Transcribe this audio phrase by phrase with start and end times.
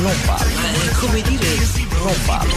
[0.00, 0.50] Non vale.
[0.98, 1.46] come dire,
[1.98, 2.52] Non vale.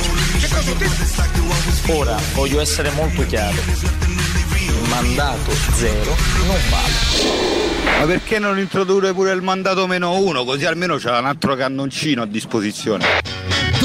[1.88, 3.56] Ora voglio essere molto chiaro.
[3.56, 8.00] Il mandato zero non vale.
[8.00, 10.44] Ma perché non introdurre pure il mandato meno uno?
[10.44, 13.06] Così almeno c'è un altro cannoncino a disposizione.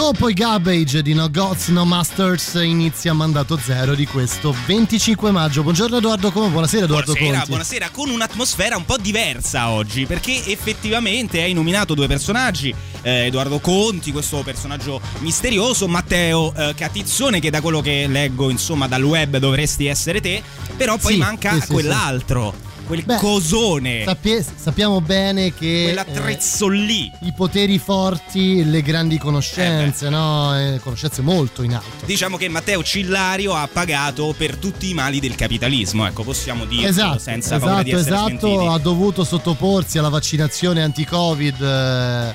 [0.03, 5.63] Dopo i garbage di No Gods No Masters inizia mandato zero di questo 25 maggio.
[5.63, 7.49] Buongiorno Edoardo Come, buonasera Edoardo buonasera, Conti.
[7.51, 13.61] buonasera, con un'atmosfera un po' diversa oggi, perché effettivamente hai nominato due personaggi, eh, Edoardo
[13.61, 19.37] Conti, questo personaggio misterioso, Matteo eh, Catizzone, che da quello che leggo insomma dal web
[19.37, 20.43] dovresti essere te,
[20.77, 22.53] però poi Sì, manca sì, sì, quell'altro,
[22.87, 27.11] quel Beh, cosone, Sappie- sappiamo bene che quell'attrezzo lì.
[27.21, 30.57] eh, i poteri forti, le grandi Eh conoscenze, no?
[30.59, 32.05] Eh, conoscenze molto in alto.
[32.05, 36.89] Diciamo che Matteo Cillario ha pagato per tutti i mali del capitalismo, ecco, possiamo dirlo
[36.89, 38.67] Esatto, senza paura di esatto, essere esatto, smentiti.
[38.73, 42.35] ha dovuto sottoporsi alla vaccinazione anti-Covid.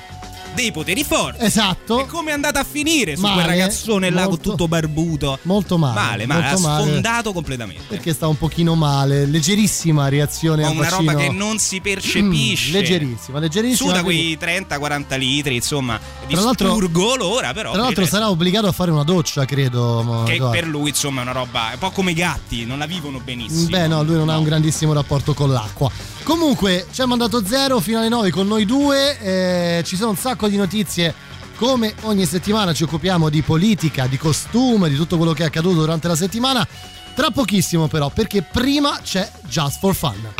[0.54, 1.44] Dei poteri forti.
[1.44, 2.00] esatto.
[2.00, 5.38] E come è andata a finire su quel Male, ragazzone là con tutto barbuto?
[5.42, 5.94] Molto male.
[5.94, 7.84] Male, male, ha molto male, sfondato completamente.
[7.86, 11.12] Perché sta un pochino male, leggerissima reazione Ma una vaccino.
[11.12, 12.70] roba che non si percepisce.
[12.70, 13.88] Mm, leggerissima, leggerissima.
[13.90, 17.70] Su da quei 30-40 litri, insomma, di Tra l'altro- spurgo l'ora, però.
[17.72, 20.24] Tra l'altro il sarà obbligato a fare una doccia, credo.
[20.26, 20.58] Che Edoardo.
[20.58, 21.70] per lui, insomma, è una roba.
[21.70, 23.68] È un po' come i gatti, non la vivono benissimo.
[23.68, 25.90] Beh, no, lui non ha un grandissimo rapporto con l'acqua.
[26.28, 29.18] Comunque, ci ha mandato zero fino alle 9 con noi due.
[29.18, 31.14] eh, ci sono un sacco di notizie.
[31.56, 35.80] Come ogni settimana ci occupiamo di politica, di costume, di tutto quello che è accaduto
[35.80, 36.68] durante la settimana.
[37.14, 40.34] Tra pochissimo, però, perché prima c'è Just for Fun.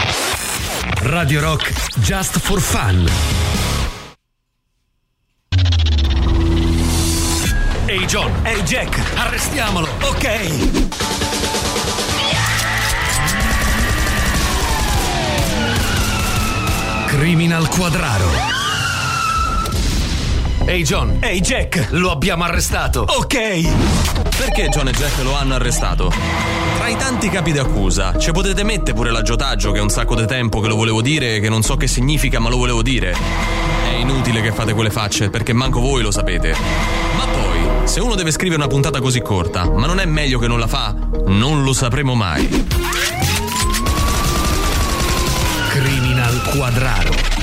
[1.04, 3.08] Radio Rock Just for Fun.
[7.86, 9.88] Ehi John, ehi Jack, arrestiamolo.
[10.02, 11.37] Ok.
[17.18, 18.30] Criminal Quadraro.
[20.66, 23.04] Ehi John, ehi Jack, lo abbiamo arrestato.
[23.08, 24.36] Ok.
[24.36, 26.12] Perché John e Jack lo hanno arrestato?
[26.76, 30.26] Tra i tanti capi d'accusa, ci potete mettere pure l'aggiotaggio che è un sacco di
[30.26, 33.16] tempo che lo volevo dire, che non so che significa, ma lo volevo dire.
[33.84, 36.54] È inutile che fate quelle facce, perché manco voi lo sapete.
[37.16, 40.46] Ma poi, se uno deve scrivere una puntata così corta, ma non è meglio che
[40.46, 40.94] non la fa?
[41.26, 42.66] Non lo sapremo mai.
[46.38, 47.38] Criminal Quadraro.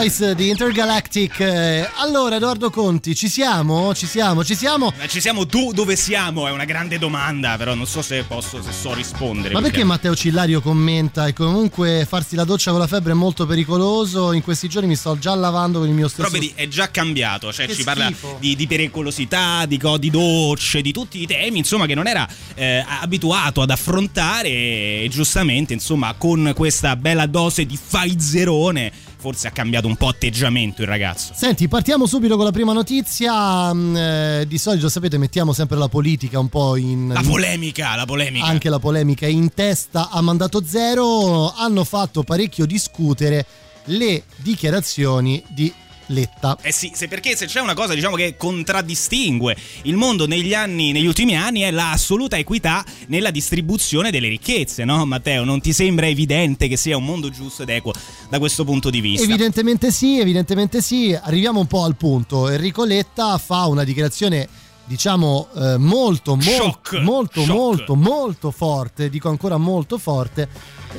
[0.00, 1.40] Boys di Intergalactic.
[1.40, 3.94] Eh, allora, Edoardo Conti, ci siamo?
[3.94, 4.42] Ci siamo?
[4.42, 4.90] Ci siamo?
[4.96, 6.48] Ma ci siamo tu dove siamo?
[6.48, 9.52] È una grande domanda, però non so se posso, se so rispondere.
[9.52, 13.44] Ma perché Matteo Cillario commenta e comunque farsi la doccia con la febbre è molto
[13.44, 14.32] pericoloso?
[14.32, 16.30] In questi giorni mi sto già lavando con il mio stesso.
[16.30, 18.38] Però vedi, è già cambiato, cioè Che ci parla schifo.
[18.40, 22.82] di, di pericolosità, di, di docce, di tutti i temi, insomma, che non era eh,
[23.02, 29.86] abituato ad affrontare e giustamente, insomma, con questa bella dose di Pfizerone, forse ha cambiato
[29.86, 31.34] un po' atteggiamento il ragazzo.
[31.34, 33.72] Senti, partiamo subito con la prima notizia.
[33.72, 37.08] Mm, eh, di solito, sapete, mettiamo sempre la politica un po' in.
[37.12, 38.46] La polemica, la polemica.
[38.46, 43.44] anche la polemica in testa a mandato zero hanno fatto parecchio discutere
[43.84, 45.72] le dichiarazioni di
[46.10, 46.56] Letta.
[46.60, 50.92] Eh sì, se perché se c'è una cosa diciamo che contraddistingue il mondo negli anni,
[50.92, 55.44] negli ultimi anni è l'assoluta equità nella distribuzione delle ricchezze, no Matteo?
[55.44, 57.92] Non ti sembra evidente che sia un mondo giusto ed equo
[58.28, 59.24] da questo punto di vista?
[59.24, 61.16] Evidentemente sì, evidentemente sì.
[61.20, 62.48] Arriviamo un po' al punto.
[62.48, 64.48] Enrico Letta fa una dichiarazione
[64.84, 66.92] diciamo eh, molto molto Shock.
[67.00, 67.52] molto Shock.
[67.52, 70.48] molto molto forte, dico ancora molto forte,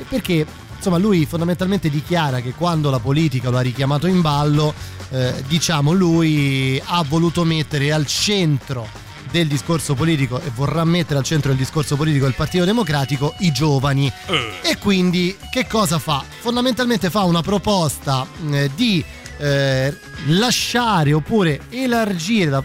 [0.08, 0.46] perché
[0.82, 4.74] insomma lui fondamentalmente dichiara che quando la politica lo ha richiamato in ballo,
[5.10, 8.88] eh, diciamo lui ha voluto mettere al centro
[9.30, 13.52] del discorso politico e vorrà mettere al centro del discorso politico del Partito Democratico i
[13.52, 14.12] giovani.
[14.26, 14.70] Eh.
[14.70, 16.24] E quindi che cosa fa?
[16.40, 19.04] Fondamentalmente fa una proposta eh, di
[19.38, 19.96] eh,
[20.26, 22.62] lasciare oppure elargire da,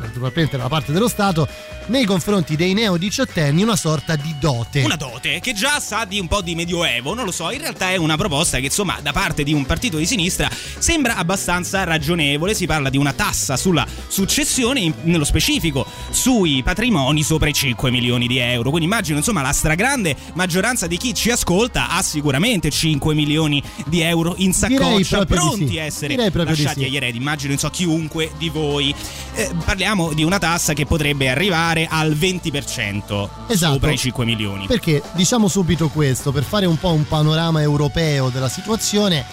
[0.00, 1.48] naturalmente dalla parte dello Stato
[1.88, 4.82] nei confronti dei neo diciottenni una sorta di dote.
[4.82, 7.90] Una dote che già sa di un po' di medioevo, non lo so, in realtà
[7.90, 12.54] è una proposta che insomma da parte di un partito di sinistra sembra abbastanza ragionevole,
[12.54, 17.90] si parla di una tassa sulla successione, in- nello specifico sui patrimoni sopra i 5
[17.90, 22.70] milioni di euro, quindi immagino insomma la stragrande maggioranza di chi ci ascolta ha sicuramente
[22.70, 25.78] 5 milioni di euro in saccoccia, pronti sì.
[25.78, 26.84] a essere lasciati sì.
[26.84, 28.94] agli eredi, immagino insomma chiunque di voi.
[29.34, 33.72] Eh, parliamo di una tassa che potrebbe arrivare al 20% Esatto.
[33.72, 34.66] sopra i 5 milioni.
[34.66, 39.24] Perché diciamo subito questo, per fare un po' un panorama europeo della situazione,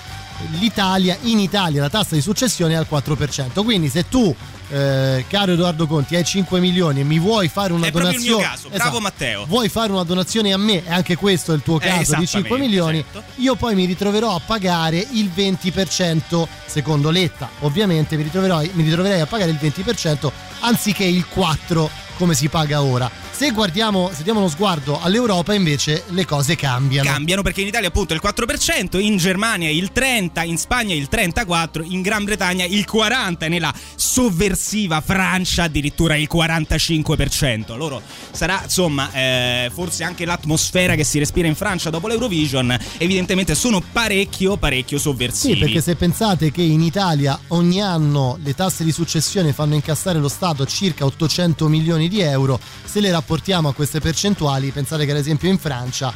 [0.59, 3.63] l'Italia, in Italia la tassa di successione è al 4%.
[3.63, 4.33] Quindi se tu,
[4.69, 8.17] eh, caro Edoardo Conti, hai 5 milioni e mi vuoi fare una È proprio il
[8.17, 8.41] donazione...
[8.43, 9.45] mio caso, bravo Matteo.
[9.45, 12.24] Vuoi fare una donazione a me, e anche questo è il tuo Eh, caso, di
[12.24, 13.24] esattamente, 5 milioni, certo.
[13.41, 17.50] io poi mi ritroverò a pagare il 20% secondo Letta.
[17.60, 20.31] Ovviamente mi, mi ritroverei a pagare il 20%
[20.62, 23.25] anziché il 4% come si paga ora.
[23.35, 27.09] Se guardiamo, se diamo uno sguardo all'Europa invece le cose cambiano.
[27.09, 31.83] Cambiano perché in Italia appunto il 4%, in Germania il 30%, in Spagna il 34%,
[31.83, 37.75] in Gran Bretagna il 40% e nella sovversiva Francia addirittura il 45%.
[37.75, 38.01] Loro
[38.31, 43.81] sarà insomma eh, forse anche l'atmosfera che si respira in Francia dopo l'Eurovision, evidentemente sono
[43.81, 45.55] parecchio parecchio sovversivi.
[45.55, 50.19] Sì, perché se pensate che in Italia ogni anno le tasse di successione fanno incassare
[50.19, 55.10] lo Stato circa 800 milioni di euro, se le rapportiamo a queste percentuali, pensate che
[55.12, 56.13] ad esempio in Francia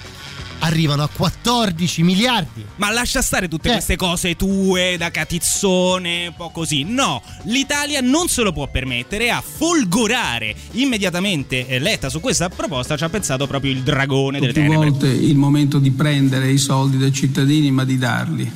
[0.60, 2.64] arrivano a 14 miliardi.
[2.76, 3.72] Ma lascia stare tutte Eh.
[3.72, 6.84] queste cose tue da catizzone, un po' così.
[6.84, 12.96] No, l'Italia non se lo può permettere a folgorare immediatamente eh, Letta su questa proposta
[12.96, 14.90] ci ha pensato proprio il dragone delle più tenebre.
[14.92, 18.52] volte il momento di prendere i soldi dai cittadini ma di darli.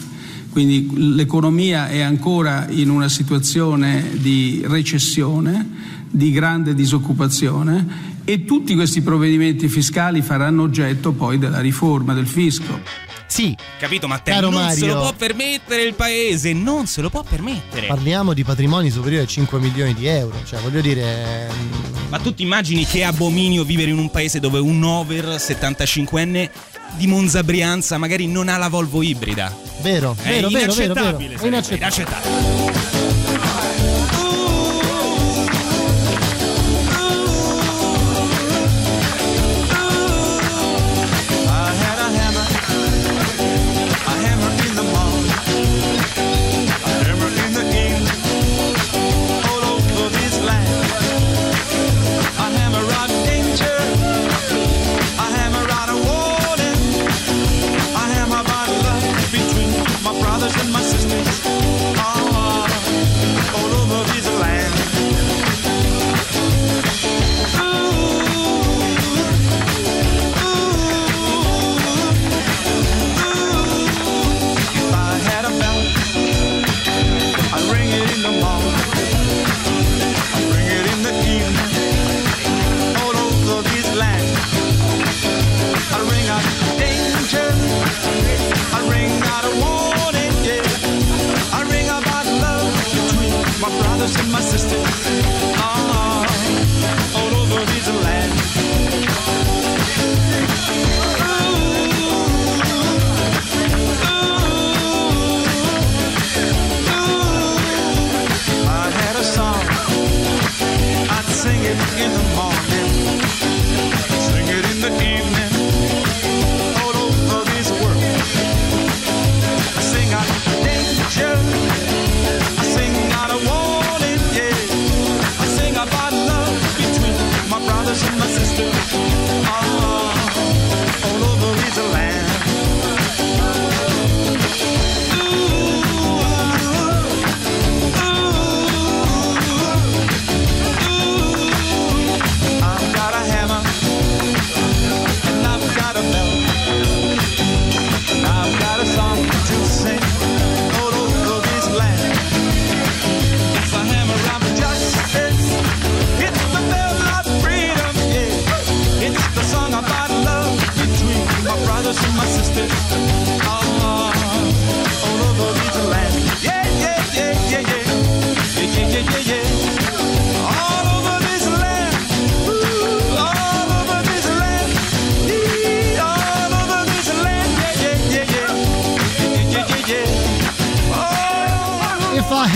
[0.51, 9.01] Quindi l'economia è ancora in una situazione di recessione, di grande disoccupazione e tutti questi
[9.01, 12.79] provvedimenti fiscali faranno oggetto poi della riforma del fisco.
[13.25, 14.35] Sì, Capito Matteo?
[14.35, 14.93] Caro non se Mario.
[14.93, 17.87] lo può permettere il paese, non se lo può permettere.
[17.87, 21.49] parliamo di patrimoni superiori a 5 milioni di euro, cioè voglio dire...
[21.51, 26.49] mm, Ma tu ti immagini che abominio vivere in un paese dove un over 75enne
[26.95, 29.51] di Monza Brianza magari non ha la Volvo ibrida?
[29.81, 31.17] Vero, È vero, vero, vero, vero.
[31.17, 33.62] inaccettabile, È inaccettabile.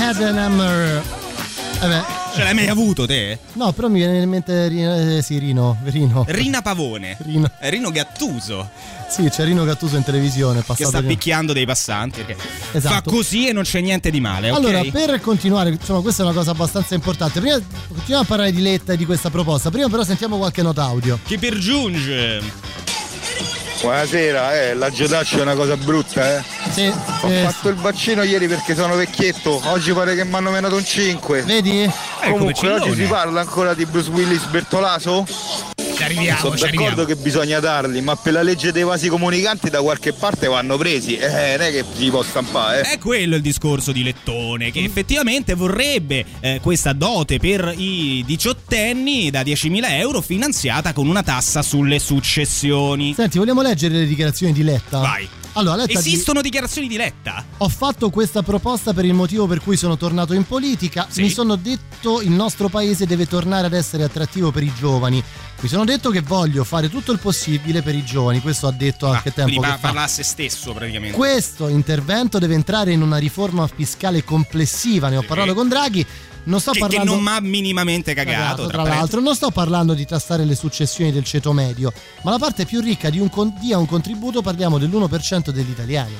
[0.08, 1.04] Had an Hammer.
[1.82, 2.02] Eh beh,
[2.34, 3.40] Ce l'hai mai avuto te?
[3.56, 6.24] no, però mi viene in mente Rino, eh, sì, Rino, Rino.
[6.30, 7.18] Rina Pavone.
[7.20, 7.52] Rino.
[7.60, 8.70] Eh, Rino Gattuso
[9.10, 12.24] Sì, c'è Rino Gattuso in televisione, che sta picchiando dei passanti.
[12.72, 12.94] Esatto.
[12.94, 14.48] fa così e non c'è niente di male.
[14.48, 17.42] Allora, per continuare, insomma, questa è una cosa abbastanza importante.
[17.42, 17.60] Prima
[17.90, 19.70] continuiamo a parlare di Letta e di questa proposta.
[19.70, 21.20] Prima però sentiamo qualche nota audio.
[21.26, 22.42] Chi per giunge?
[23.82, 26.57] Buonasera, eh, la giotaccia è una cosa brutta, eh.
[26.72, 30.52] Sì, Ho eh, fatto il vaccino ieri perché sono vecchietto, oggi pare che mi hanno
[30.52, 31.42] menato un 5.
[31.44, 31.82] vedi?
[31.82, 35.26] Ecco, Comunque oggi si parla ancora di Bruce Willis Bertolaso?
[35.96, 37.06] Ci arriviamo, Sono ci d'accordo arriviamo.
[37.06, 41.18] che bisogna darli, ma per la legge dei vasi comunicanti da qualche parte vanno presi.
[41.18, 42.94] Eh, non è che si può stampare, eh.
[42.94, 49.32] È quello il discorso di Lettone, che effettivamente vorrebbe eh, questa dote per i diciottenni
[49.32, 53.16] da 10.000 euro finanziata con una tassa sulle successioni.
[53.16, 55.00] Senti, vogliamo leggere le dichiarazioni di Letta?
[55.00, 55.28] Vai.
[55.58, 57.44] Allora, Letta di- Esistono dichiarazioni di Letta?
[57.58, 61.08] Ho fatto questa proposta per il motivo per cui sono tornato in politica.
[61.10, 61.22] Sì.
[61.24, 65.24] Mi sono detto il nostro paese deve tornare ad essere attrattivo per i giovani.
[65.60, 68.40] Mi sono detto che voglio fare tutto il possibile per i giovani.
[68.42, 69.88] Questo ha detto anche Ah, tempo quindi che pa- fa.
[69.88, 71.16] parla a se stesso praticamente.
[71.18, 75.10] Questo intervento deve entrare in una riforma fiscale complessiva.
[75.10, 76.06] Ne ho parlato con Draghi.
[76.48, 78.38] Non sto che, che parlando non mi ha minimamente cagato.
[78.38, 81.92] Cagato, tra tra l'altro, non sto parlando di tassare le successioni del ceto medio,
[82.24, 86.16] ma la parte più ricca di un dia un contributo parliamo dell'1% degli italiani.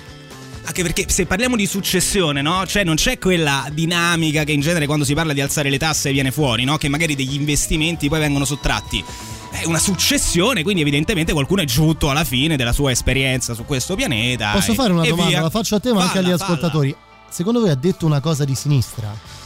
[0.64, 2.66] Anche perché se parliamo di successione, no?
[2.66, 6.12] Cioè non c'è quella dinamica che in genere quando si parla di alzare le tasse
[6.12, 6.76] viene fuori, no?
[6.76, 9.02] Che magari degli investimenti poi vengono sottratti.
[9.50, 13.96] È una successione, quindi evidentemente qualcuno è giunto alla fine della sua esperienza su questo
[13.96, 14.52] pianeta.
[14.52, 15.30] Posso e- fare una domanda?
[15.30, 15.42] via.
[15.42, 16.54] La faccio a te, ma anche agli Falla, falla.
[16.54, 16.96] ascoltatori.
[17.30, 19.37] Secondo voi ha detto una cosa di sinistra?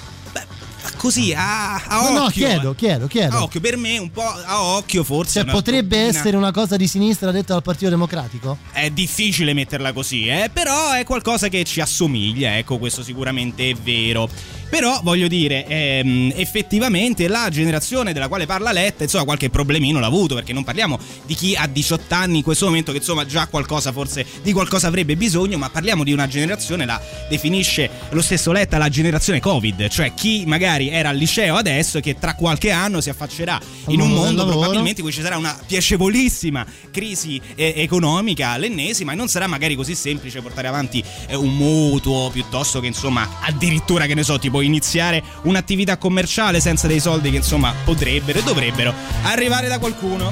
[0.98, 2.20] Così a, a No, occhio.
[2.20, 3.36] no, chiedo, chiedo, chiedo.
[3.38, 5.42] A occhio, per me un po' a occhio forse.
[5.42, 8.58] Cioè, potrebbe tropina- essere una cosa di sinistra detta dal Partito Democratico?
[8.72, 10.50] È difficile metterla così, eh?
[10.52, 14.30] però è qualcosa che ci assomiglia, ecco, questo sicuramente è vero.
[14.72, 20.08] Però voglio dire, ehm, effettivamente la generazione della quale parla Letta, insomma, qualche problemino l'ha
[20.08, 23.48] avuto, perché non parliamo di chi ha 18 anni in questo momento, che insomma già
[23.48, 28.54] qualcosa forse di qualcosa avrebbe bisogno, ma parliamo di una generazione, la definisce lo stesso
[28.54, 32.72] Letta la generazione Covid, cioè chi magari era al liceo adesso e che tra qualche
[32.72, 37.74] anno si affaccerà in un mondo probabilmente in cui ci sarà una piacevolissima crisi eh,
[37.75, 42.88] economica, l'ennesima, e non sarà magari così semplice portare avanti eh, un mutuo piuttosto che
[42.88, 48.39] insomma addirittura che ne so, tipo iniziare un'attività commerciale senza dei soldi che insomma potrebbero
[48.39, 50.32] e dovrebbero arrivare da qualcuno.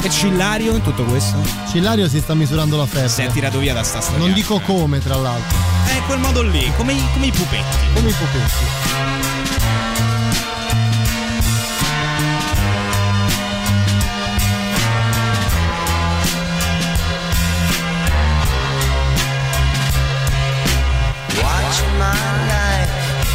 [0.00, 1.36] E Cillario in tutto questo?
[1.70, 3.08] Cillario si sta misurando la febbre.
[3.08, 4.24] Si è tirato via da sta storia.
[4.24, 5.58] Non dico come, tra l'altro.
[5.86, 7.76] È quel modo lì, come i, come i pupetti.
[7.94, 9.47] Come i pupetti.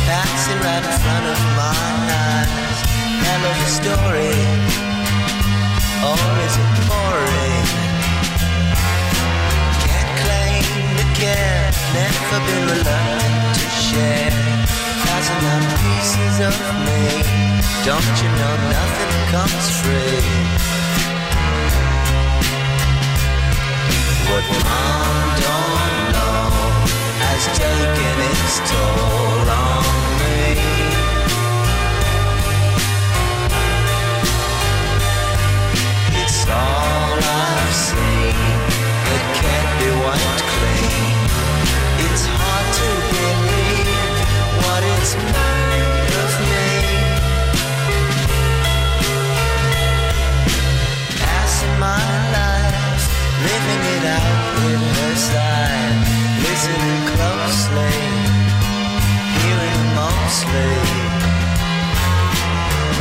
[0.05, 1.73] Passing right in front of my
[2.27, 2.79] eyes.
[3.23, 4.35] Hell of a story,
[6.09, 7.67] or is it boring?
[9.87, 14.35] Can't claim to care, never been reluctant to share.
[15.05, 16.55] Passing out pieces of
[16.87, 17.03] me,
[17.87, 20.73] don't you know nothing comes free?
[24.29, 25.52] What mom
[42.05, 43.87] It's hard to believe
[44.61, 45.52] what it's made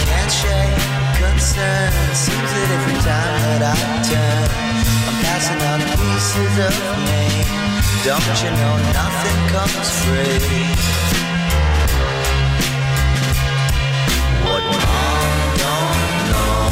[0.06, 0.78] Can't shake
[1.18, 4.48] concern, seems that every time that I turn,
[5.08, 6.74] I'm passing on pieces of
[7.06, 7.22] me.
[8.06, 10.66] Don't you know nothing comes free?
[14.46, 15.28] What mom
[15.62, 16.00] don't
[16.30, 16.70] know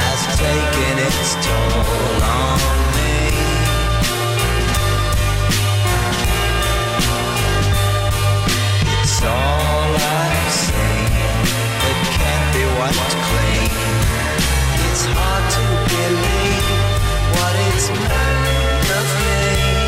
[0.00, 2.79] has taken its toll on
[14.86, 16.66] It's hard to believe
[17.34, 19.79] what it's made of me.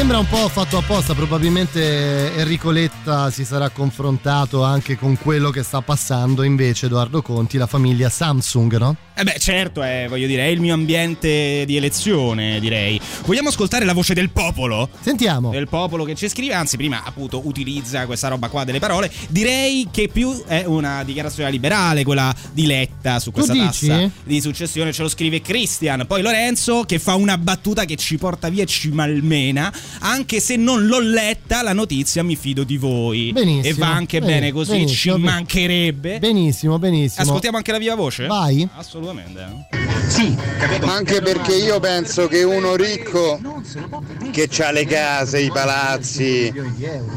[0.00, 5.62] Sembra un po' fatto apposta, probabilmente Enrico Letta si sarà confrontato anche con quello che
[5.62, 8.96] sta passando invece Edoardo Conti, la famiglia Samsung, no?
[9.14, 12.98] Eh beh, certo, è, voglio dire, è il mio ambiente di elezione, direi.
[13.26, 14.88] Vogliamo ascoltare la voce del popolo?
[14.98, 15.50] Sentiamo.
[15.50, 19.12] Del popolo che ci scrive, anzi, prima appunto utilizza questa roba qua delle parole.
[19.28, 24.90] Direi che più è una dichiarazione liberale, quella di Letta su questa tassa di successione.
[24.94, 26.06] Ce lo scrive Christian.
[26.06, 29.70] Poi Lorenzo che fa una battuta che ci porta via e ci malmena.
[30.00, 33.32] Anche se non l'ho letta, la notizia mi fido di voi.
[33.32, 33.74] Benissimo.
[33.74, 36.18] E va anche Bene, bene così, ci ben- mancherebbe.
[36.18, 37.22] Benissimo, benissimo.
[37.22, 38.26] Ascoltiamo anche la viva voce?
[38.26, 38.68] Vai.
[38.76, 39.68] Assolutamente.
[40.08, 40.36] Sì,
[40.82, 43.38] ma anche perché io penso che uno ricco
[44.32, 46.52] che ha le case, i palazzi,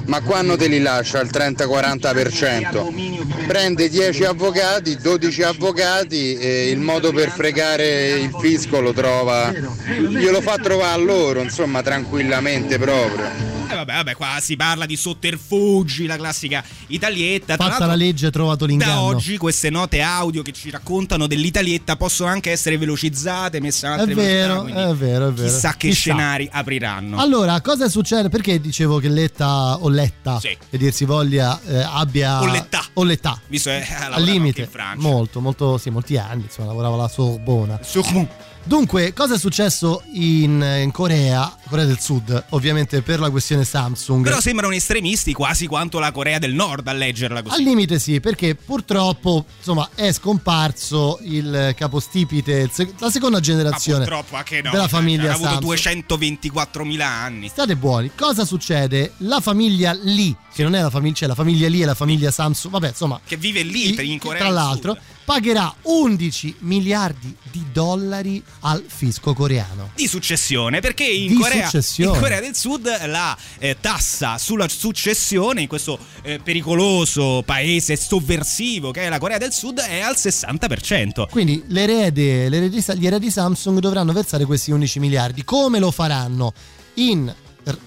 [0.05, 3.45] ma quando te li lascia al 30-40%?
[3.47, 10.41] Prende 10 avvocati, 12 avvocati e il modo per fregare il fisco lo trova, glielo
[10.41, 13.51] fa trovare a loro, insomma, tranquillamente proprio.
[13.69, 17.55] Eh vabbè, vabbè, qua si parla di sotterfugi, la classica italietta.
[17.55, 19.01] Tra Fatta la legge, trovato da l'inganno.
[19.01, 23.95] oggi queste note audio che ci raccontano dell'italietta possono anche essere velocizzate, messe in È
[23.99, 25.47] altre vero, velocità, quindi è vero, è vero.
[25.47, 25.99] Chissà che Chissà.
[25.99, 27.17] scenari apriranno.
[27.17, 28.29] Allora, cosa succede?
[28.29, 30.55] Perché dicevo che Letta o Letta, Sì.
[30.69, 32.41] che dir si voglia, eh, abbia...
[32.41, 32.83] O Letta.
[32.93, 33.39] O Letta.
[33.47, 35.07] Visto che ha Al limite, in Francia.
[35.07, 37.79] molto, molto, sì, molti anni, insomma, lavorava alla Sorbona.
[37.81, 38.51] Sorbonne.
[38.65, 44.23] Dunque, cosa è successo in, in Corea, Corea del Sud, ovviamente per la questione Samsung?
[44.23, 47.55] Però sembrano estremisti quasi quanto la Corea del Nord a leggerla così.
[47.55, 54.69] Al limite sì, perché purtroppo insomma, è scomparso il capostipite, la seconda generazione no.
[54.69, 56.05] della famiglia Ha avuto Samsung.
[56.07, 57.47] 224.000 anni.
[57.47, 59.13] State buoni, cosa succede?
[59.17, 62.29] La famiglia Lee, che non è la famiglia, cioè la famiglia Lee e la famiglia
[62.29, 68.43] Samsung, vabbè insomma, Che vive lì in Corea tra l'altro, pagherà 11 miliardi di dollari
[68.61, 69.91] al fisco coreano.
[69.95, 72.15] di successione perché in, Di Corea, successione.
[72.15, 78.91] in Corea del Sud la eh, tassa sulla successione in questo eh, pericoloso paese sovversivo
[78.91, 81.29] che è la Corea del Sud è al 60%.
[81.29, 85.43] Quindi l'erede, l'erede- gli eredi Samsung dovranno versare questi 11 miliardi.
[85.43, 86.53] Come lo faranno?
[86.95, 87.33] In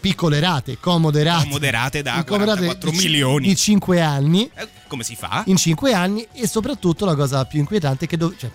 [0.01, 1.49] piccole rate, comode rate.
[1.49, 3.47] Moderate da in comode rate 44 di ci- milioni.
[3.49, 4.51] Di 5 anni.
[4.55, 5.43] Eh, Come si fa?
[5.47, 8.51] In 5 anni e soprattutto la cosa più inquietante è che dov- cioè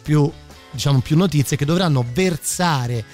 [0.00, 0.30] più
[0.70, 3.04] diciamo più notizie che dovranno versare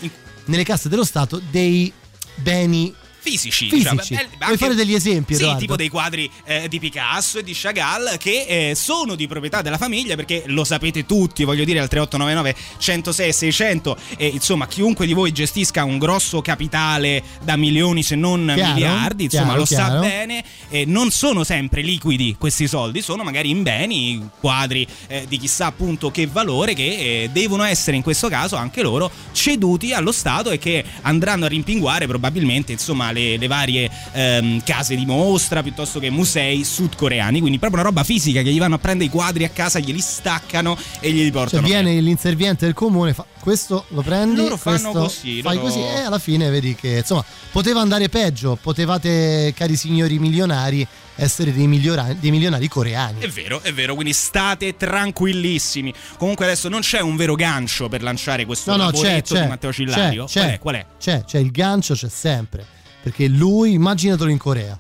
[0.49, 1.93] nelle casse dello Stato dei
[2.37, 2.95] beni
[3.29, 4.15] Fisici, Fisici.
[4.15, 5.61] Cioè, Vuoi fare degli esempi, Sì, Edoardo?
[5.61, 9.77] tipo dei quadri eh, di Picasso e di Chagall che eh, sono di proprietà della
[9.79, 15.13] famiglia perché lo sapete tutti, voglio dire al 3899 106 600 e insomma chiunque di
[15.13, 19.77] voi gestisca un grosso capitale da milioni se non Chiaro, miliardi, insomma chiaro, lo sa
[19.77, 20.01] chiaro.
[20.01, 25.37] bene, eh, non sono sempre liquidi questi soldi, sono magari in beni, quadri eh, di
[25.39, 30.13] chissà appunto che valore che eh, devono essere in questo caso anche loro ceduti allo
[30.13, 35.63] Stato e che andranno a rimpinguare probabilmente insomma le, le varie ehm, case di mostra
[35.63, 39.13] piuttosto che musei sudcoreani, quindi proprio una roba fisica che gli vanno a prendere i
[39.13, 41.67] quadri a casa, glieli staccano e glieli Cioè portano.
[41.67, 46.01] viene l'inserviente del comune, fa questo lo prendi, Loro fanno così, fai loro- così e
[46.01, 50.87] alla fine vedi che insomma poteva andare peggio, potevate cari signori milionari
[51.19, 53.21] essere dei, dei milionari coreani.
[53.21, 55.93] È vero, è vero, quindi state tranquillissimi.
[56.17, 59.49] Comunque adesso non c'è un vero gancio per lanciare questo No, no, c'è, c'è, di
[59.49, 60.25] Matteo Cillario.
[60.27, 60.59] c'è, qual è?
[60.59, 60.87] Qual è?
[60.99, 62.65] C'è, c'è il gancio, c'è sempre.
[63.03, 64.77] Perché lui, immaginatelo in Corea.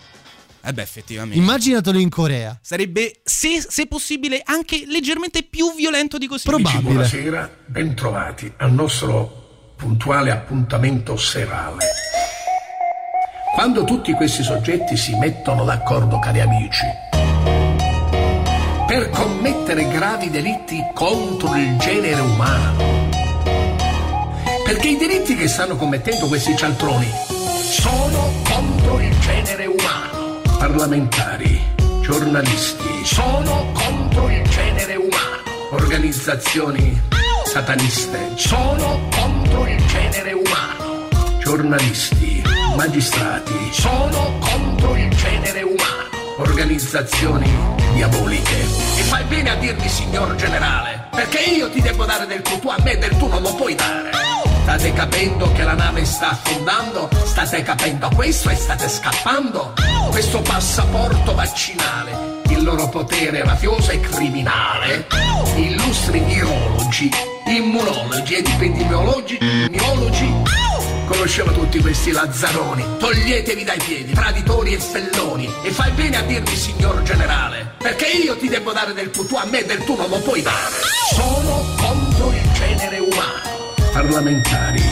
[0.60, 1.38] Eh beh, effettivamente.
[1.38, 2.58] Immaginatelo in Corea.
[2.60, 6.46] Sarebbe, se, se possibile, anche leggermente più violento di così.
[6.46, 6.82] Probabile.
[6.82, 11.86] Buonasera, bentrovati al nostro puntuale appuntamento serale.
[13.54, 16.84] Quando tutti questi soggetti si mettono d'accordo, cari amici,
[18.86, 23.08] per commettere gravi delitti contro il genere umano,
[24.64, 27.36] perché i delitti che stanno commettendo questi cialtroni
[27.68, 30.40] sono contro il genere umano.
[30.58, 31.60] Parlamentari,
[32.00, 35.72] giornalisti, sono contro il genere umano.
[35.72, 36.98] Organizzazioni
[37.44, 41.08] sataniste, sono contro il genere umano.
[41.40, 42.42] Giornalisti,
[42.74, 46.08] magistrati, sono contro il genere umano.
[46.38, 47.50] Organizzazioni
[47.92, 48.60] diaboliche.
[48.60, 52.68] E fai bene a dirmi signor generale, perché io ti devo dare del tuo, tu
[52.68, 54.10] a me del tu non lo puoi dare.
[54.62, 57.08] State capendo che la nave sta affondando?
[57.24, 59.72] State capendo questo e state scappando?
[60.10, 65.08] Questo passaporto vaccinale, il loro potere mafioso e criminale.
[65.56, 67.10] Illustri virologi,
[67.46, 69.38] immunologi ed epidemiologi,
[69.70, 70.67] miologi.
[71.08, 72.84] Conosciamo tutti questi lazzaroni.
[72.98, 75.50] Toglietevi dai piedi, traditori e felloni.
[75.62, 79.34] E fai bene a dirmi, signor generale, perché io ti devo dare del tu, tu
[79.36, 80.74] a me del tu non lo puoi dare.
[81.14, 83.74] Sono contro il genere umano.
[83.90, 84.82] Parlamentari,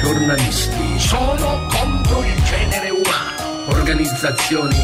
[0.00, 3.66] giornalisti, sono contro il genere umano.
[3.68, 4.76] Organizzazioni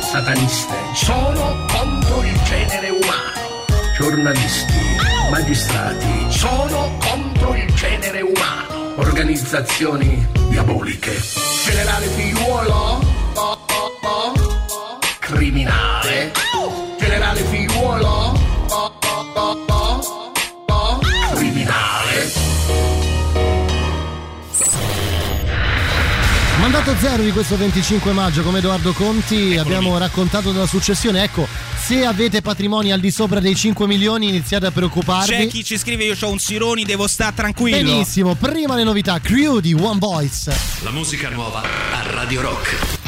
[0.00, 3.66] sataniste sono contro il genere umano.
[3.96, 4.96] Giornalisti,
[5.30, 8.81] magistrati sono contro il genere umano.
[8.96, 11.12] Organizzazioni diaboliche.
[11.64, 13.00] Generale figliuolo?
[13.34, 14.32] Oh, oh, oh.
[15.18, 16.32] Criminale.
[16.98, 18.31] Generale figliuolo?
[26.62, 31.24] Mandato zero di questo 25 maggio come Edoardo Conti abbiamo raccontato della successione.
[31.24, 31.44] Ecco,
[31.76, 35.34] se avete patrimoni al di sopra dei 5 milioni iniziate a preoccuparvi.
[35.34, 37.76] C'è chi ci scrive io ho un Sironi, devo stare tranquillo.
[37.78, 40.54] Benissimo, prima le novità, Crew di One Voice.
[40.84, 43.01] La musica nuova a Radio Rock.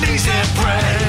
[0.00, 1.05] Knees and pray.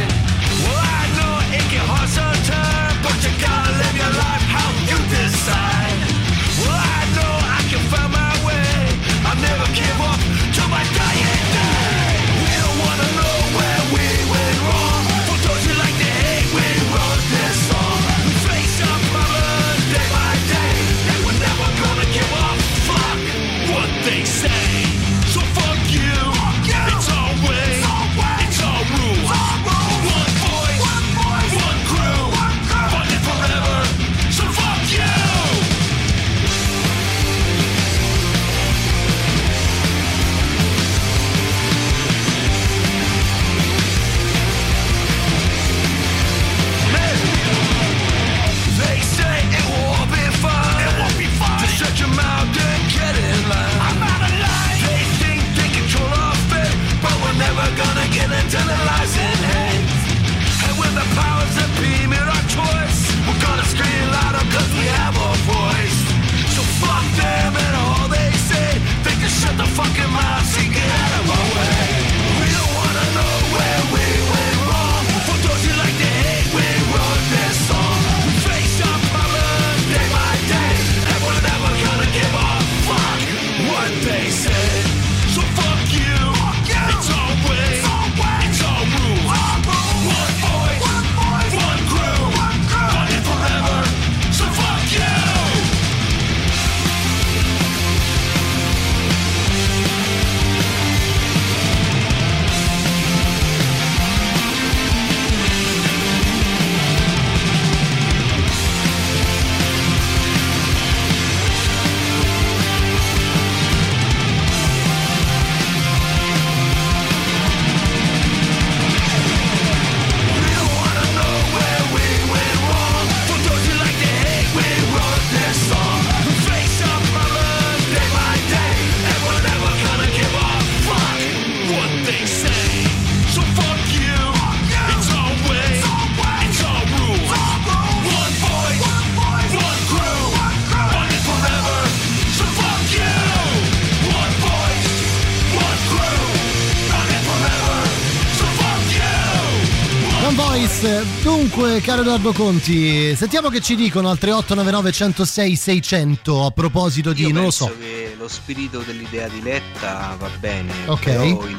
[151.58, 157.24] Dunque, caro Edoardo Conti, sentiamo che ci dicono al 3899 106 600 a proposito di
[157.24, 157.76] Io non lo so.
[157.80, 161.04] che lo spirito dell'idea di Letta va bene, Ok.
[161.04, 161.58] però il,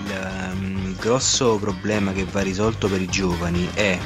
[0.61, 3.99] il grosso problema che va risolto per i giovani è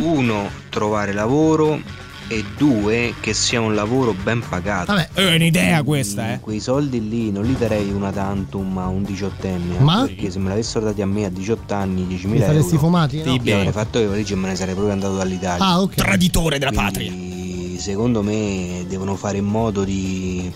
[0.00, 1.82] uno, trovare lavoro
[2.28, 4.92] e due, che sia un lavoro ben pagato.
[4.92, 5.08] Vabbè.
[5.12, 6.40] È un'idea questa, eh.
[6.40, 10.04] Quei soldi lì non li darei una tantum a un diciottenne, Ma?
[10.06, 13.22] perché se me l'avessero dati a me a 18 anni 10.000 Li faresti euro, fumati?
[13.22, 13.38] No.
[13.42, 15.64] io avrei fatto le valigie e me ne sarei proprio andato dall'Italia.
[15.64, 15.94] Ah, ok.
[15.94, 17.10] Traditore della patria.
[17.10, 20.50] Quindi, secondo me devono fare in modo di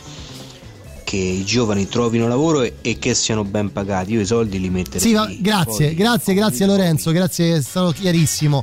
[1.04, 4.12] che i giovani trovino lavoro e, e che siano ben pagati.
[4.12, 5.00] Io i soldi li metterei.
[5.00, 8.62] Sì, va- grazie, grazie, grazie Lorenzo, grazie, è stato chiarissimo.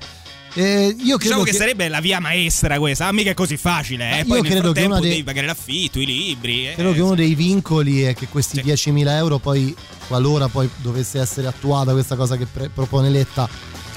[0.57, 4.09] Eh, io Diciamo che, che sarebbe la via maestra questa, ah, mica è così facile,
[4.11, 4.17] eh.
[4.19, 6.69] io Poi nel credo che dei- devi pagare l'affitto, i libri.
[6.69, 6.73] eh.
[6.75, 9.75] Credo che uno dei vincoli è che questi 10.000 euro poi,
[10.07, 13.49] qualora poi dovesse essere attuata questa cosa che pre- propone Letta,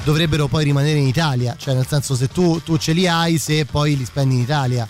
[0.02, 1.54] dovrebbero poi rimanere in Italia.
[1.56, 4.88] Cioè, nel senso, se tu, tu ce li hai, se poi li spendi in Italia.